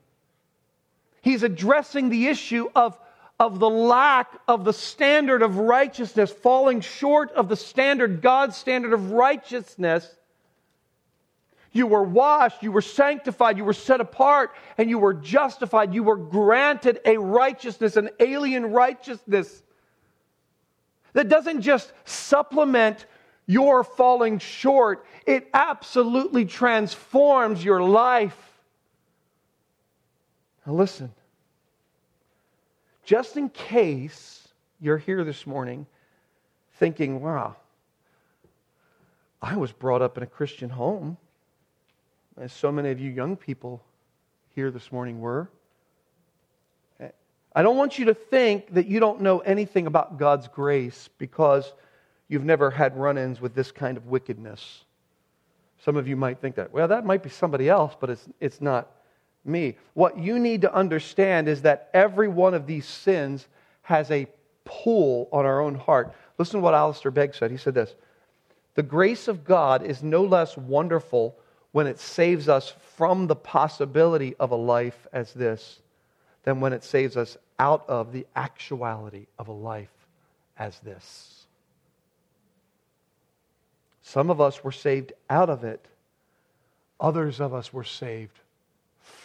He's 1.20 1.42
addressing 1.42 2.08
the 2.08 2.28
issue 2.28 2.70
of, 2.74 2.98
of 3.40 3.58
the 3.58 3.70
lack 3.70 4.38
of 4.46 4.64
the 4.64 4.72
standard 4.72 5.40
of 5.40 5.56
righteousness, 5.56 6.30
falling 6.30 6.82
short 6.82 7.32
of 7.32 7.48
the 7.48 7.56
standard, 7.56 8.20
God's 8.20 8.54
standard 8.54 8.92
of 8.92 9.12
righteousness. 9.12 10.06
You 11.72 11.86
were 11.86 12.02
washed, 12.02 12.62
you 12.62 12.70
were 12.70 12.82
sanctified, 12.82 13.56
you 13.56 13.64
were 13.64 13.72
set 13.72 14.02
apart, 14.02 14.50
and 14.76 14.90
you 14.90 14.98
were 14.98 15.14
justified. 15.14 15.94
You 15.94 16.02
were 16.02 16.16
granted 16.16 17.00
a 17.06 17.16
righteousness, 17.16 17.96
an 17.96 18.10
alien 18.20 18.66
righteousness 18.66 19.62
that 21.14 21.30
doesn't 21.30 21.62
just 21.62 21.92
supplement 22.04 23.06
your 23.46 23.82
falling 23.82 24.38
short, 24.38 25.04
it 25.26 25.48
absolutely 25.54 26.44
transforms 26.44 27.64
your 27.64 27.82
life. 27.82 28.36
Now, 30.66 30.74
listen. 30.74 31.12
Just 33.10 33.36
in 33.36 33.48
case 33.48 34.46
you're 34.80 34.96
here 34.96 35.24
this 35.24 35.44
morning 35.44 35.84
thinking, 36.74 37.20
wow, 37.20 37.56
I 39.42 39.56
was 39.56 39.72
brought 39.72 40.00
up 40.00 40.16
in 40.16 40.22
a 40.22 40.28
Christian 40.28 40.70
home, 40.70 41.16
as 42.40 42.52
so 42.52 42.70
many 42.70 42.90
of 42.90 43.00
you 43.00 43.10
young 43.10 43.34
people 43.34 43.82
here 44.54 44.70
this 44.70 44.92
morning 44.92 45.18
were. 45.18 45.50
I 47.52 47.64
don't 47.64 47.76
want 47.76 47.98
you 47.98 48.04
to 48.04 48.14
think 48.14 48.74
that 48.74 48.86
you 48.86 49.00
don't 49.00 49.22
know 49.22 49.40
anything 49.40 49.88
about 49.88 50.16
God's 50.16 50.46
grace 50.46 51.08
because 51.18 51.72
you've 52.28 52.44
never 52.44 52.70
had 52.70 52.96
run 52.96 53.18
ins 53.18 53.40
with 53.40 53.56
this 53.56 53.72
kind 53.72 53.96
of 53.96 54.06
wickedness. 54.06 54.84
Some 55.84 55.96
of 55.96 56.06
you 56.06 56.14
might 56.14 56.38
think 56.40 56.54
that, 56.54 56.72
well, 56.72 56.86
that 56.86 57.04
might 57.04 57.24
be 57.24 57.28
somebody 57.28 57.68
else, 57.68 57.96
but 58.00 58.08
it's, 58.08 58.28
it's 58.38 58.60
not 58.60 58.88
me. 59.44 59.76
What 59.94 60.18
you 60.18 60.38
need 60.38 60.62
to 60.62 60.74
understand 60.74 61.48
is 61.48 61.62
that 61.62 61.90
every 61.94 62.28
one 62.28 62.54
of 62.54 62.66
these 62.66 62.86
sins 62.86 63.46
has 63.82 64.10
a 64.10 64.26
pull 64.64 65.28
on 65.32 65.46
our 65.46 65.60
own 65.60 65.74
heart. 65.74 66.14
Listen 66.38 66.60
to 66.60 66.64
what 66.64 66.74
Alistair 66.74 67.10
Begg 67.10 67.34
said. 67.34 67.50
He 67.50 67.56
said 67.56 67.74
this 67.74 67.94
The 68.74 68.82
grace 68.82 69.28
of 69.28 69.44
God 69.44 69.82
is 69.82 70.02
no 70.02 70.22
less 70.24 70.56
wonderful 70.56 71.36
when 71.72 71.86
it 71.86 71.98
saves 71.98 72.48
us 72.48 72.74
from 72.96 73.26
the 73.26 73.36
possibility 73.36 74.34
of 74.36 74.50
a 74.50 74.56
life 74.56 75.06
as 75.12 75.32
this 75.32 75.80
than 76.42 76.60
when 76.60 76.72
it 76.72 76.82
saves 76.82 77.16
us 77.16 77.36
out 77.58 77.88
of 77.88 78.12
the 78.12 78.26
actuality 78.34 79.26
of 79.38 79.48
a 79.48 79.52
life 79.52 79.92
as 80.58 80.78
this. 80.80 81.46
Some 84.02 84.30
of 84.30 84.40
us 84.40 84.64
were 84.64 84.72
saved 84.72 85.12
out 85.28 85.50
of 85.50 85.62
it, 85.62 85.84
others 86.98 87.40
of 87.40 87.54
us 87.54 87.72
were 87.72 87.84
saved 87.84 88.40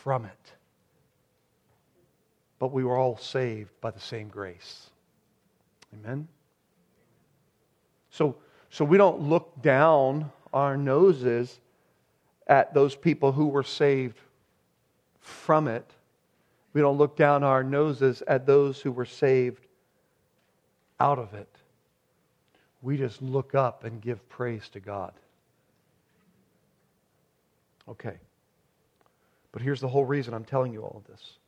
from 0.05 0.23
it. 0.23 0.53
But 2.59 2.71
we 2.71 2.85
were 2.85 2.95
all 2.95 3.17
saved 3.17 3.71
by 3.81 3.91
the 3.91 3.99
same 3.99 4.29
grace. 4.29 4.89
Amen? 5.93 6.29
So, 8.11 8.37
so 8.69 8.85
we 8.85 8.97
don't 8.97 9.19
look 9.19 9.61
down 9.61 10.31
our 10.53 10.77
noses 10.77 11.59
at 12.47 12.73
those 12.73 12.95
people 12.95 13.33
who 13.33 13.47
were 13.47 13.63
saved 13.63 14.17
from 15.19 15.67
it 15.67 15.91
we 16.75 16.81
don't 16.81 16.97
look 16.97 17.15
down 17.15 17.41
our 17.41 17.63
noses 17.63 18.21
at 18.27 18.45
those 18.45 18.81
who 18.81 18.91
were 18.91 19.05
saved 19.05 19.65
out 20.99 21.17
of 21.17 21.33
it. 21.33 21.47
We 22.81 22.97
just 22.97 23.21
look 23.21 23.55
up 23.55 23.85
and 23.85 24.01
give 24.01 24.27
praise 24.27 24.67
to 24.73 24.81
God. 24.81 25.13
Okay. 27.87 28.17
But 29.55 29.63
here's 29.63 29.81
the 29.81 29.87
whole 29.87 30.05
reason 30.05 30.35
I'm 30.35 30.45
telling 30.45 30.71
you 30.71 30.83
all 30.83 30.97
of 31.03 31.11
this. 31.11 31.39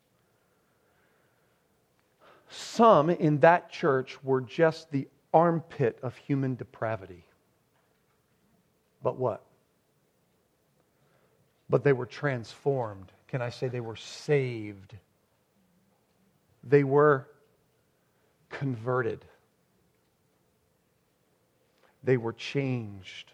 Some 2.49 3.11
in 3.11 3.39
that 3.41 3.69
church 3.69 4.17
were 4.23 4.41
just 4.41 4.89
the 4.89 5.07
armpit 5.31 5.99
of 6.01 6.15
human 6.15 6.55
depravity. 6.55 7.23
But 9.03 9.17
what? 9.17 9.43
but 11.69 11.83
they 11.83 11.93
were 11.93 12.05
transformed. 12.05 13.11
Can 13.27 13.41
I 13.41 13.49
say 13.49 13.67
they 13.67 13.81
were 13.81 13.95
saved? 13.95 14.95
They 16.63 16.83
were 16.83 17.27
converted. 18.49 19.25
They 22.03 22.17
were 22.17 22.33
changed. 22.33 23.31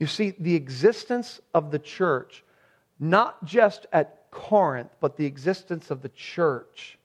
You 0.00 0.06
see, 0.06 0.34
the 0.38 0.54
existence 0.54 1.40
of 1.54 1.70
the 1.70 1.78
church, 1.78 2.42
not 2.98 3.44
just 3.44 3.86
at 3.92 4.30
Corinth, 4.30 4.90
but 4.98 5.16
the 5.16 5.26
existence 5.26 5.90
of 5.90 6.00
the 6.00 6.08
church, 6.08 6.98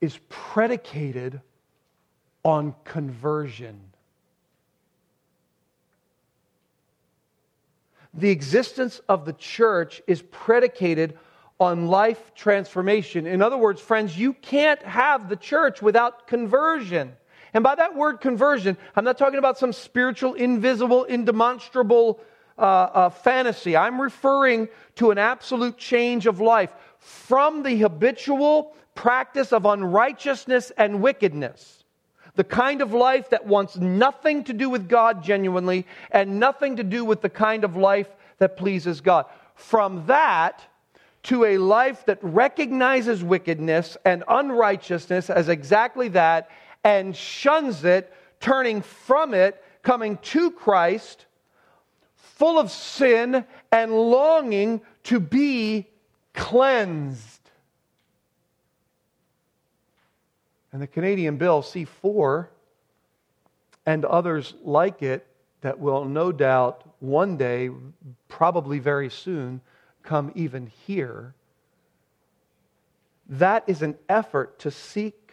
is 0.00 0.18
predicated 0.30 1.40
on 2.42 2.74
conversion. 2.84 3.78
The 8.14 8.30
existence 8.30 9.00
of 9.08 9.26
the 9.26 9.34
church 9.34 10.00
is 10.06 10.22
predicated 10.22 11.18
on 11.60 11.88
life 11.88 12.32
transformation. 12.34 13.26
In 13.26 13.42
other 13.42 13.58
words, 13.58 13.82
friends, 13.82 14.16
you 14.16 14.32
can't 14.32 14.82
have 14.82 15.28
the 15.28 15.36
church 15.36 15.82
without 15.82 16.26
conversion. 16.26 17.16
And 17.56 17.62
by 17.62 17.74
that 17.76 17.96
word 17.96 18.20
conversion, 18.20 18.76
I'm 18.94 19.04
not 19.04 19.16
talking 19.16 19.38
about 19.38 19.56
some 19.56 19.72
spiritual, 19.72 20.34
invisible, 20.34 21.06
indemonstrable 21.06 22.20
uh, 22.58 22.60
uh, 22.60 23.08
fantasy. 23.08 23.74
I'm 23.74 23.98
referring 23.98 24.68
to 24.96 25.10
an 25.10 25.16
absolute 25.16 25.78
change 25.78 26.26
of 26.26 26.38
life 26.38 26.70
from 26.98 27.62
the 27.62 27.74
habitual 27.76 28.76
practice 28.94 29.54
of 29.54 29.64
unrighteousness 29.64 30.70
and 30.76 31.00
wickedness. 31.00 31.84
The 32.34 32.44
kind 32.44 32.82
of 32.82 32.92
life 32.92 33.30
that 33.30 33.46
wants 33.46 33.76
nothing 33.76 34.44
to 34.44 34.52
do 34.52 34.68
with 34.68 34.86
God 34.86 35.24
genuinely 35.24 35.86
and 36.10 36.38
nothing 36.38 36.76
to 36.76 36.84
do 36.84 37.06
with 37.06 37.22
the 37.22 37.30
kind 37.30 37.64
of 37.64 37.74
life 37.74 38.08
that 38.36 38.58
pleases 38.58 39.00
God. 39.00 39.24
From 39.54 40.04
that 40.08 40.62
to 41.22 41.46
a 41.46 41.56
life 41.56 42.04
that 42.04 42.18
recognizes 42.20 43.24
wickedness 43.24 43.96
and 44.04 44.24
unrighteousness 44.28 45.30
as 45.30 45.48
exactly 45.48 46.08
that 46.08 46.50
and 46.86 47.16
shuns 47.16 47.84
it, 47.84 48.12
turning 48.38 48.80
from 48.80 49.34
it, 49.34 49.60
coming 49.82 50.18
to 50.18 50.52
Christ, 50.52 51.26
full 52.14 52.60
of 52.60 52.70
sin 52.70 53.44
and 53.72 53.92
longing 53.92 54.80
to 55.02 55.18
be 55.18 55.88
cleansed. 56.32 57.40
And 60.72 60.80
the 60.80 60.86
Canadian 60.86 61.38
Bill 61.38 61.60
C4 61.60 62.46
and 63.84 64.04
others 64.04 64.54
like 64.62 65.02
it 65.02 65.26
that 65.62 65.80
will 65.80 66.04
no 66.04 66.30
doubt 66.30 66.82
one 67.00 67.36
day, 67.36 67.70
probably 68.28 68.78
very 68.78 69.10
soon, 69.10 69.60
come 70.04 70.30
even 70.36 70.70
here. 70.86 71.34
That 73.28 73.64
is 73.66 73.82
an 73.82 73.96
effort 74.08 74.60
to 74.60 74.70
seek 74.70 75.25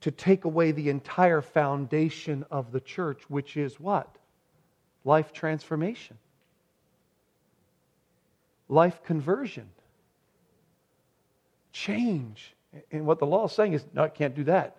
to 0.00 0.10
take 0.10 0.44
away 0.44 0.72
the 0.72 0.88
entire 0.88 1.42
foundation 1.42 2.44
of 2.50 2.72
the 2.72 2.80
church, 2.80 3.22
which 3.28 3.56
is 3.56 3.78
what? 3.78 4.16
Life 5.04 5.32
transformation, 5.32 6.18
life 8.68 9.02
conversion, 9.02 9.68
change. 11.72 12.54
And 12.92 13.06
what 13.06 13.18
the 13.18 13.26
law 13.26 13.46
is 13.46 13.52
saying 13.52 13.72
is, 13.72 13.84
no, 13.92 14.04
I 14.04 14.08
can't 14.08 14.34
do 14.34 14.44
that. 14.44 14.76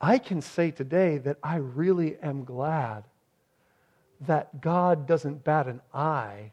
I 0.00 0.18
can 0.18 0.42
say 0.42 0.70
today 0.70 1.18
that 1.18 1.38
I 1.42 1.56
really 1.56 2.16
am 2.22 2.44
glad 2.44 3.04
that 4.20 4.60
God 4.60 5.06
doesn't 5.06 5.44
bat 5.44 5.66
an 5.66 5.80
eye 5.92 6.52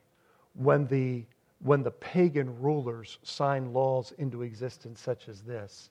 when 0.53 0.87
the 0.87 1.25
when 1.63 1.81
the 1.81 1.91
pagan 1.91 2.59
rulers 2.61 3.17
sign 3.23 3.71
laws 3.73 4.13
into 4.17 4.41
existence 4.43 4.99
such 4.99 5.29
as 5.29 5.41
this. 5.41 5.89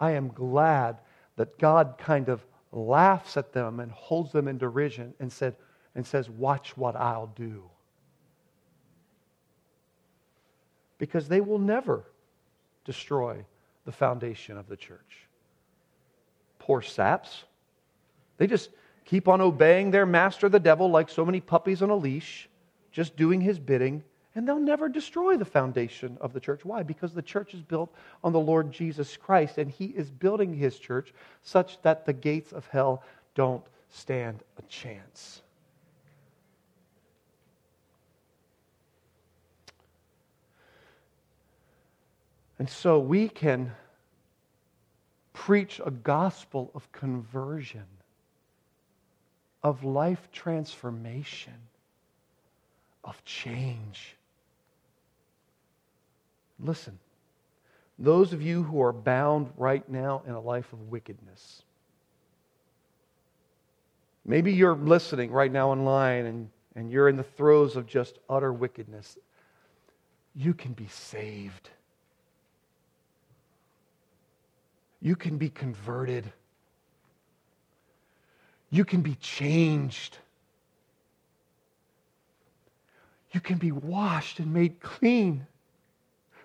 I 0.00 0.12
am 0.12 0.28
glad 0.28 0.98
that 1.36 1.58
God 1.58 1.94
kind 1.96 2.28
of 2.28 2.44
laughs 2.72 3.36
at 3.36 3.52
them 3.52 3.80
and 3.80 3.92
holds 3.92 4.32
them 4.32 4.48
in 4.48 4.58
derision 4.58 5.14
and, 5.20 5.32
said, 5.32 5.54
and 5.94 6.04
says, 6.04 6.28
Watch 6.28 6.76
what 6.76 6.96
I'll 6.96 7.32
do. 7.36 7.62
Because 10.98 11.28
they 11.28 11.40
will 11.40 11.58
never 11.58 12.04
destroy 12.84 13.44
the 13.84 13.92
foundation 13.92 14.56
of 14.56 14.68
the 14.68 14.76
church. 14.76 15.28
Poor 16.58 16.82
saps. 16.82 17.44
They 18.38 18.46
just 18.48 18.70
keep 19.04 19.28
on 19.28 19.40
obeying 19.40 19.90
their 19.90 20.06
master, 20.06 20.48
the 20.48 20.60
devil, 20.60 20.90
like 20.90 21.08
so 21.08 21.24
many 21.24 21.40
puppies 21.40 21.82
on 21.82 21.90
a 21.90 21.96
leash, 21.96 22.48
just 22.90 23.16
doing 23.16 23.40
his 23.40 23.58
bidding 23.58 24.02
and 24.34 24.48
they'll 24.48 24.58
never 24.58 24.88
destroy 24.88 25.36
the 25.36 25.44
foundation 25.44 26.16
of 26.20 26.32
the 26.32 26.40
church. 26.40 26.64
Why? 26.64 26.82
Because 26.82 27.12
the 27.12 27.22
church 27.22 27.52
is 27.54 27.60
built 27.60 27.94
on 28.24 28.32
the 28.32 28.40
Lord 28.40 28.72
Jesus 28.72 29.16
Christ, 29.16 29.58
and 29.58 29.70
He 29.70 29.86
is 29.86 30.10
building 30.10 30.54
His 30.54 30.78
church 30.78 31.12
such 31.42 31.80
that 31.82 32.06
the 32.06 32.12
gates 32.12 32.52
of 32.52 32.66
hell 32.68 33.02
don't 33.34 33.64
stand 33.90 34.42
a 34.58 34.62
chance. 34.62 35.42
And 42.58 42.70
so 42.70 42.98
we 42.98 43.28
can 43.28 43.72
preach 45.32 45.80
a 45.84 45.90
gospel 45.90 46.70
of 46.74 46.90
conversion, 46.92 47.86
of 49.62 49.84
life 49.84 50.28
transformation, 50.32 51.54
of 53.04 53.22
change 53.24 54.16
Listen, 56.62 56.98
those 57.98 58.32
of 58.32 58.40
you 58.40 58.62
who 58.62 58.80
are 58.80 58.92
bound 58.92 59.52
right 59.56 59.86
now 59.88 60.22
in 60.26 60.32
a 60.32 60.40
life 60.40 60.72
of 60.72 60.90
wickedness, 60.90 61.62
maybe 64.24 64.52
you're 64.52 64.76
listening 64.76 65.32
right 65.32 65.50
now 65.50 65.70
online 65.70 66.26
and, 66.26 66.50
and 66.76 66.90
you're 66.90 67.08
in 67.08 67.16
the 67.16 67.22
throes 67.22 67.74
of 67.76 67.86
just 67.86 68.18
utter 68.30 68.52
wickedness. 68.52 69.18
You 70.34 70.54
can 70.54 70.72
be 70.72 70.86
saved. 70.86 71.68
You 75.00 75.16
can 75.16 75.36
be 75.36 75.50
converted. 75.50 76.32
You 78.70 78.84
can 78.84 79.02
be 79.02 79.16
changed. 79.16 80.16
You 83.32 83.40
can 83.40 83.58
be 83.58 83.72
washed 83.72 84.38
and 84.38 84.52
made 84.52 84.80
clean 84.80 85.46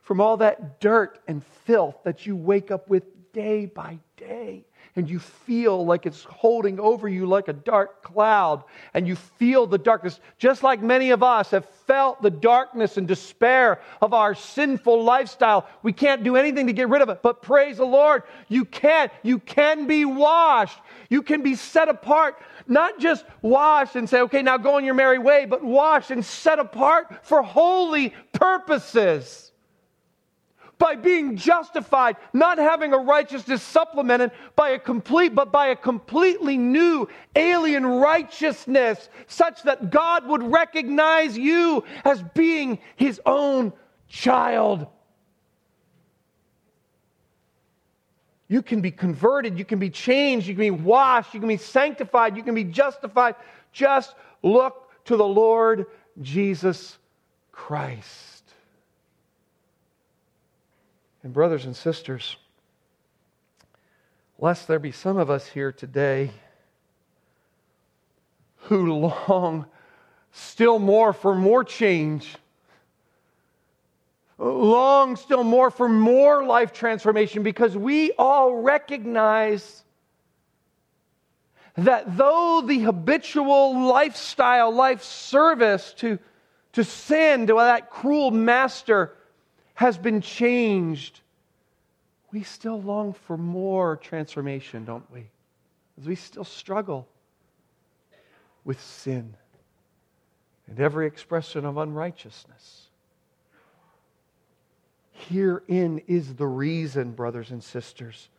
from 0.08 0.22
all 0.22 0.38
that 0.38 0.80
dirt 0.80 1.20
and 1.28 1.44
filth 1.66 1.98
that 2.06 2.26
you 2.26 2.34
wake 2.34 2.72
up 2.72 2.88
with 2.88 3.04
day 3.34 3.66
by 3.66 4.00
day. 4.16 4.64
And 4.96 5.10
you 5.10 5.20
feel 5.20 5.86
like 5.86 6.06
it's 6.06 6.24
holding 6.24 6.80
over 6.80 7.10
you 7.10 7.26
like 7.26 7.50
a 7.50 7.54
dark 7.54 8.04
cloud. 8.04 8.64
And 8.94 9.06
you 9.06 9.18
feel 9.18 9.68
the 9.68 9.78
darkness, 9.78 10.22
just 10.38 10.64
like 10.64 10.82
many 10.82 11.10
of 11.10 11.24
us 11.24 11.52
have 11.52 11.66
felt 11.66 12.22
the 12.22 12.30
darkness 12.30 12.96
and 12.96 13.06
despair 13.06 13.82
of 14.02 14.14
our 14.14 14.34
sinful 14.34 15.04
lifestyle. 15.04 15.68
We 15.84 15.92
can't 15.92 16.24
do 16.24 16.38
anything 16.38 16.68
to 16.68 16.74
get 16.74 16.88
rid 16.88 17.02
of 17.02 17.10
it. 17.10 17.22
But 17.22 17.42
praise 17.42 17.76
the 17.76 17.86
Lord, 17.86 18.24
you 18.48 18.64
can. 18.64 19.12
You 19.24 19.40
can 19.40 19.88
be 19.88 20.06
washed. 20.06 20.80
You 21.10 21.22
can 21.22 21.44
be 21.44 21.56
set 21.56 21.90
apart. 21.90 22.42
Not 22.66 22.98
just 22.98 23.26
washed 23.42 23.98
and 23.98 24.10
say, 24.10 24.22
okay, 24.22 24.42
now 24.42 24.58
go 24.58 24.76
on 24.76 24.86
your 24.86 24.94
merry 24.94 25.20
way, 25.20 25.46
but 25.46 25.66
washed 25.66 26.12
and 26.12 26.24
set 26.24 26.60
apart 26.60 27.26
for 27.26 27.42
holy 27.42 28.14
purposes 28.32 29.47
by 30.78 30.96
being 30.96 31.36
justified, 31.36 32.18
not 32.34 32.58
having 32.58 32.94
a 32.94 32.98
righteousness 32.98 33.64
supplemented 33.64 34.32
by 34.56 34.70
a 34.70 34.80
complete, 34.80 35.34
but 35.34 35.52
by 35.52 35.68
a 35.68 35.76
completely 35.76 36.58
new 36.58 37.08
alien 37.36 37.86
righteousness, 37.86 39.10
such 39.28 39.64
that 39.64 39.90
God 39.90 40.28
would 40.28 40.44
recognize 40.44 41.38
you 41.38 41.84
as 42.04 42.22
being 42.34 42.80
his 42.96 43.20
own 43.26 43.74
child. 44.08 44.88
You 48.50 48.62
can 48.62 48.80
be 48.80 48.92
converted, 48.92 49.60
you 49.60 49.66
can 49.66 49.80
be 49.80 49.90
changed, 49.90 50.48
you 50.48 50.54
can 50.54 50.62
be 50.62 50.72
washed, 50.72 51.34
you 51.34 51.40
can 51.40 51.50
be 51.50 51.58
sanctified, 51.58 52.38
you 52.38 52.44
can 52.44 52.56
be 52.56 52.64
justified. 52.64 53.36
Just 53.74 54.16
look 54.42 54.90
to 55.06 55.18
the 55.18 55.28
Lord 55.28 55.88
Jesus 56.22 56.98
Christ. 57.52 58.27
And, 61.28 61.34
brothers 61.34 61.66
and 61.66 61.76
sisters, 61.76 62.38
lest 64.40 64.66
there 64.66 64.80
be 64.80 64.94
some 64.94 65.18
of 65.18 65.30
us 65.30 65.46
here 65.46 65.74
today 65.74 66.32
who 68.56 68.94
long 68.94 69.66
still 70.32 70.80
more 70.80 71.12
for 71.12 71.36
more 71.36 71.66
change, 71.66 72.38
long 74.38 75.18
still 75.18 75.44
more 75.44 75.70
for 75.70 75.90
more 75.90 76.46
life 76.46 76.72
transformation, 76.72 77.44
because 77.44 77.76
we 77.76 78.14
all 78.14 78.56
recognize 78.62 79.84
that 81.76 82.16
though 82.16 82.64
the 82.66 82.80
habitual 82.80 83.86
lifestyle, 83.86 84.72
life 84.72 85.04
service 85.04 85.92
to, 85.98 86.20
to 86.72 86.86
sin, 86.86 87.48
to 87.48 87.56
that 87.56 87.90
cruel 87.90 88.32
master, 88.32 89.17
has 89.78 89.96
been 89.96 90.22
changed, 90.22 91.22
we 92.32 92.42
still 92.42 92.82
long 92.82 93.14
for 93.14 93.38
more 93.38 93.96
transformation, 93.96 94.84
don't 94.84 95.06
we? 95.14 95.24
As 96.00 96.08
we 96.08 96.16
still 96.16 96.44
struggle 96.44 97.08
with 98.66 98.82
sin 98.82 99.36
and 100.66 100.80
every 100.80 101.06
expression 101.06 101.64
of 101.64 101.78
unrighteousness. 101.78 102.88
Herein 105.12 106.02
is 106.08 106.34
the 106.34 106.48
reason, 106.48 107.12
brothers 107.12 107.52
and 107.52 107.64
sisters, 107.64 108.30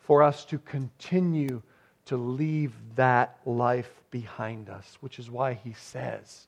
for 0.00 0.22
us 0.22 0.46
to 0.46 0.58
continue 0.58 1.60
to 2.06 2.16
leave 2.16 2.72
that 2.96 3.36
life 3.44 3.92
behind 4.10 4.70
us, 4.70 4.96
which 5.00 5.18
is 5.18 5.30
why 5.30 5.52
he 5.52 5.74
says, 5.74 6.46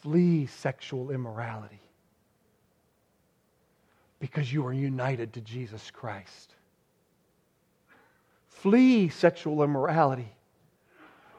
flee 0.00 0.46
sexual 0.46 1.10
immorality 1.10 1.80
because 4.18 4.52
you 4.52 4.66
are 4.66 4.72
united 4.72 5.32
to 5.34 5.40
Jesus 5.40 5.90
Christ. 5.90 6.54
Flee 8.48 9.08
sexual 9.08 9.62
immorality 9.62 10.32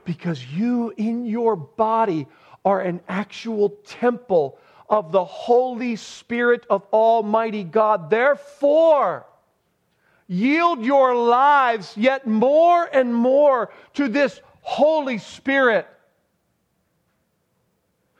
because 0.05 0.45
you 0.45 0.93
in 0.95 1.25
your 1.25 1.55
body 1.55 2.28
are 2.63 2.82
an 2.82 3.01
actual 3.07 3.69
temple 3.86 4.57
of 4.89 5.11
the 5.11 5.23
Holy 5.23 5.95
Spirit 5.95 6.65
of 6.69 6.84
Almighty 6.93 7.63
God. 7.63 8.09
Therefore, 8.09 9.25
yield 10.28 10.84
your 10.84 11.15
lives 11.15 11.95
yet 11.97 12.28
more 12.28 12.86
and 12.86 13.13
more 13.13 13.71
to 13.95 14.07
this 14.07 14.39
Holy 14.61 15.17
Spirit. 15.17 15.88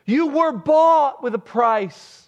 You 0.06 0.28
were 0.28 0.54
bought 0.54 1.22
with 1.22 1.36
a 1.36 1.40
price. 1.40 2.27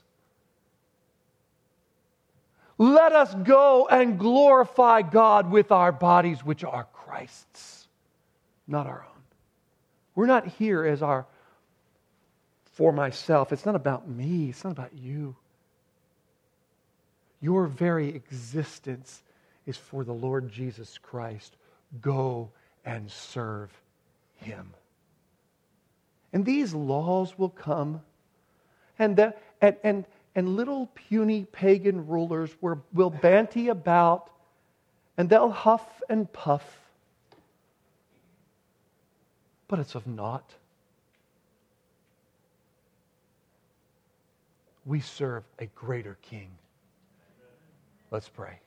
Let 2.80 3.12
us 3.12 3.36
go 3.36 3.90
and 3.92 4.18
glorify 4.18 5.02
God 5.02 5.52
with 5.52 5.70
our 5.70 5.92
bodies, 5.92 6.46
which 6.46 6.64
are 6.64 6.88
Christ's, 6.94 7.90
not 8.68 8.88
our 8.88 9.06
own. 9.06 9.22
We're 10.16 10.28
not 10.28 10.48
here 10.48 10.86
as 10.86 11.02
our 11.02 11.28
for 12.74 12.94
myself. 12.94 13.52
It's 13.52 13.66
not 13.66 13.76
about 13.76 14.08
me, 14.08 14.50
it's 14.50 14.64
not 14.64 14.72
about 14.72 14.94
you. 14.94 15.36
Your 17.42 17.68
very 17.68 18.16
existence 18.16 19.24
is 19.66 19.76
for 19.76 20.06
the 20.06 20.14
Lord 20.14 20.50
Jesus 20.50 20.98
Christ. 20.98 21.58
Go 22.00 22.50
and 22.86 23.12
serve 23.12 23.72
him. 24.38 24.74
And 26.32 26.46
these 26.46 26.74
laws 26.74 27.38
will 27.38 27.50
come, 27.50 28.02
and, 28.98 29.18
the, 29.18 29.34
and, 29.62 29.76
and, 29.84 30.06
and 30.40 30.56
little 30.56 30.86
puny 30.96 31.46
pagan 31.52 32.08
rulers 32.08 32.50
will, 32.62 32.82
will 32.94 33.10
banty 33.10 33.68
about, 33.68 34.30
and 35.18 35.30
they'll 35.30 35.52
huff 35.52 36.02
and 36.08 36.32
puff. 36.32 36.64
But 39.68 39.80
it's 39.80 39.96
of 39.96 40.08
naught. 40.08 40.50
We 44.86 45.02
serve 45.02 45.44
a 45.60 45.66
greater 45.66 46.18
king. 46.22 46.52
Let's 48.10 48.30
pray. 48.30 48.62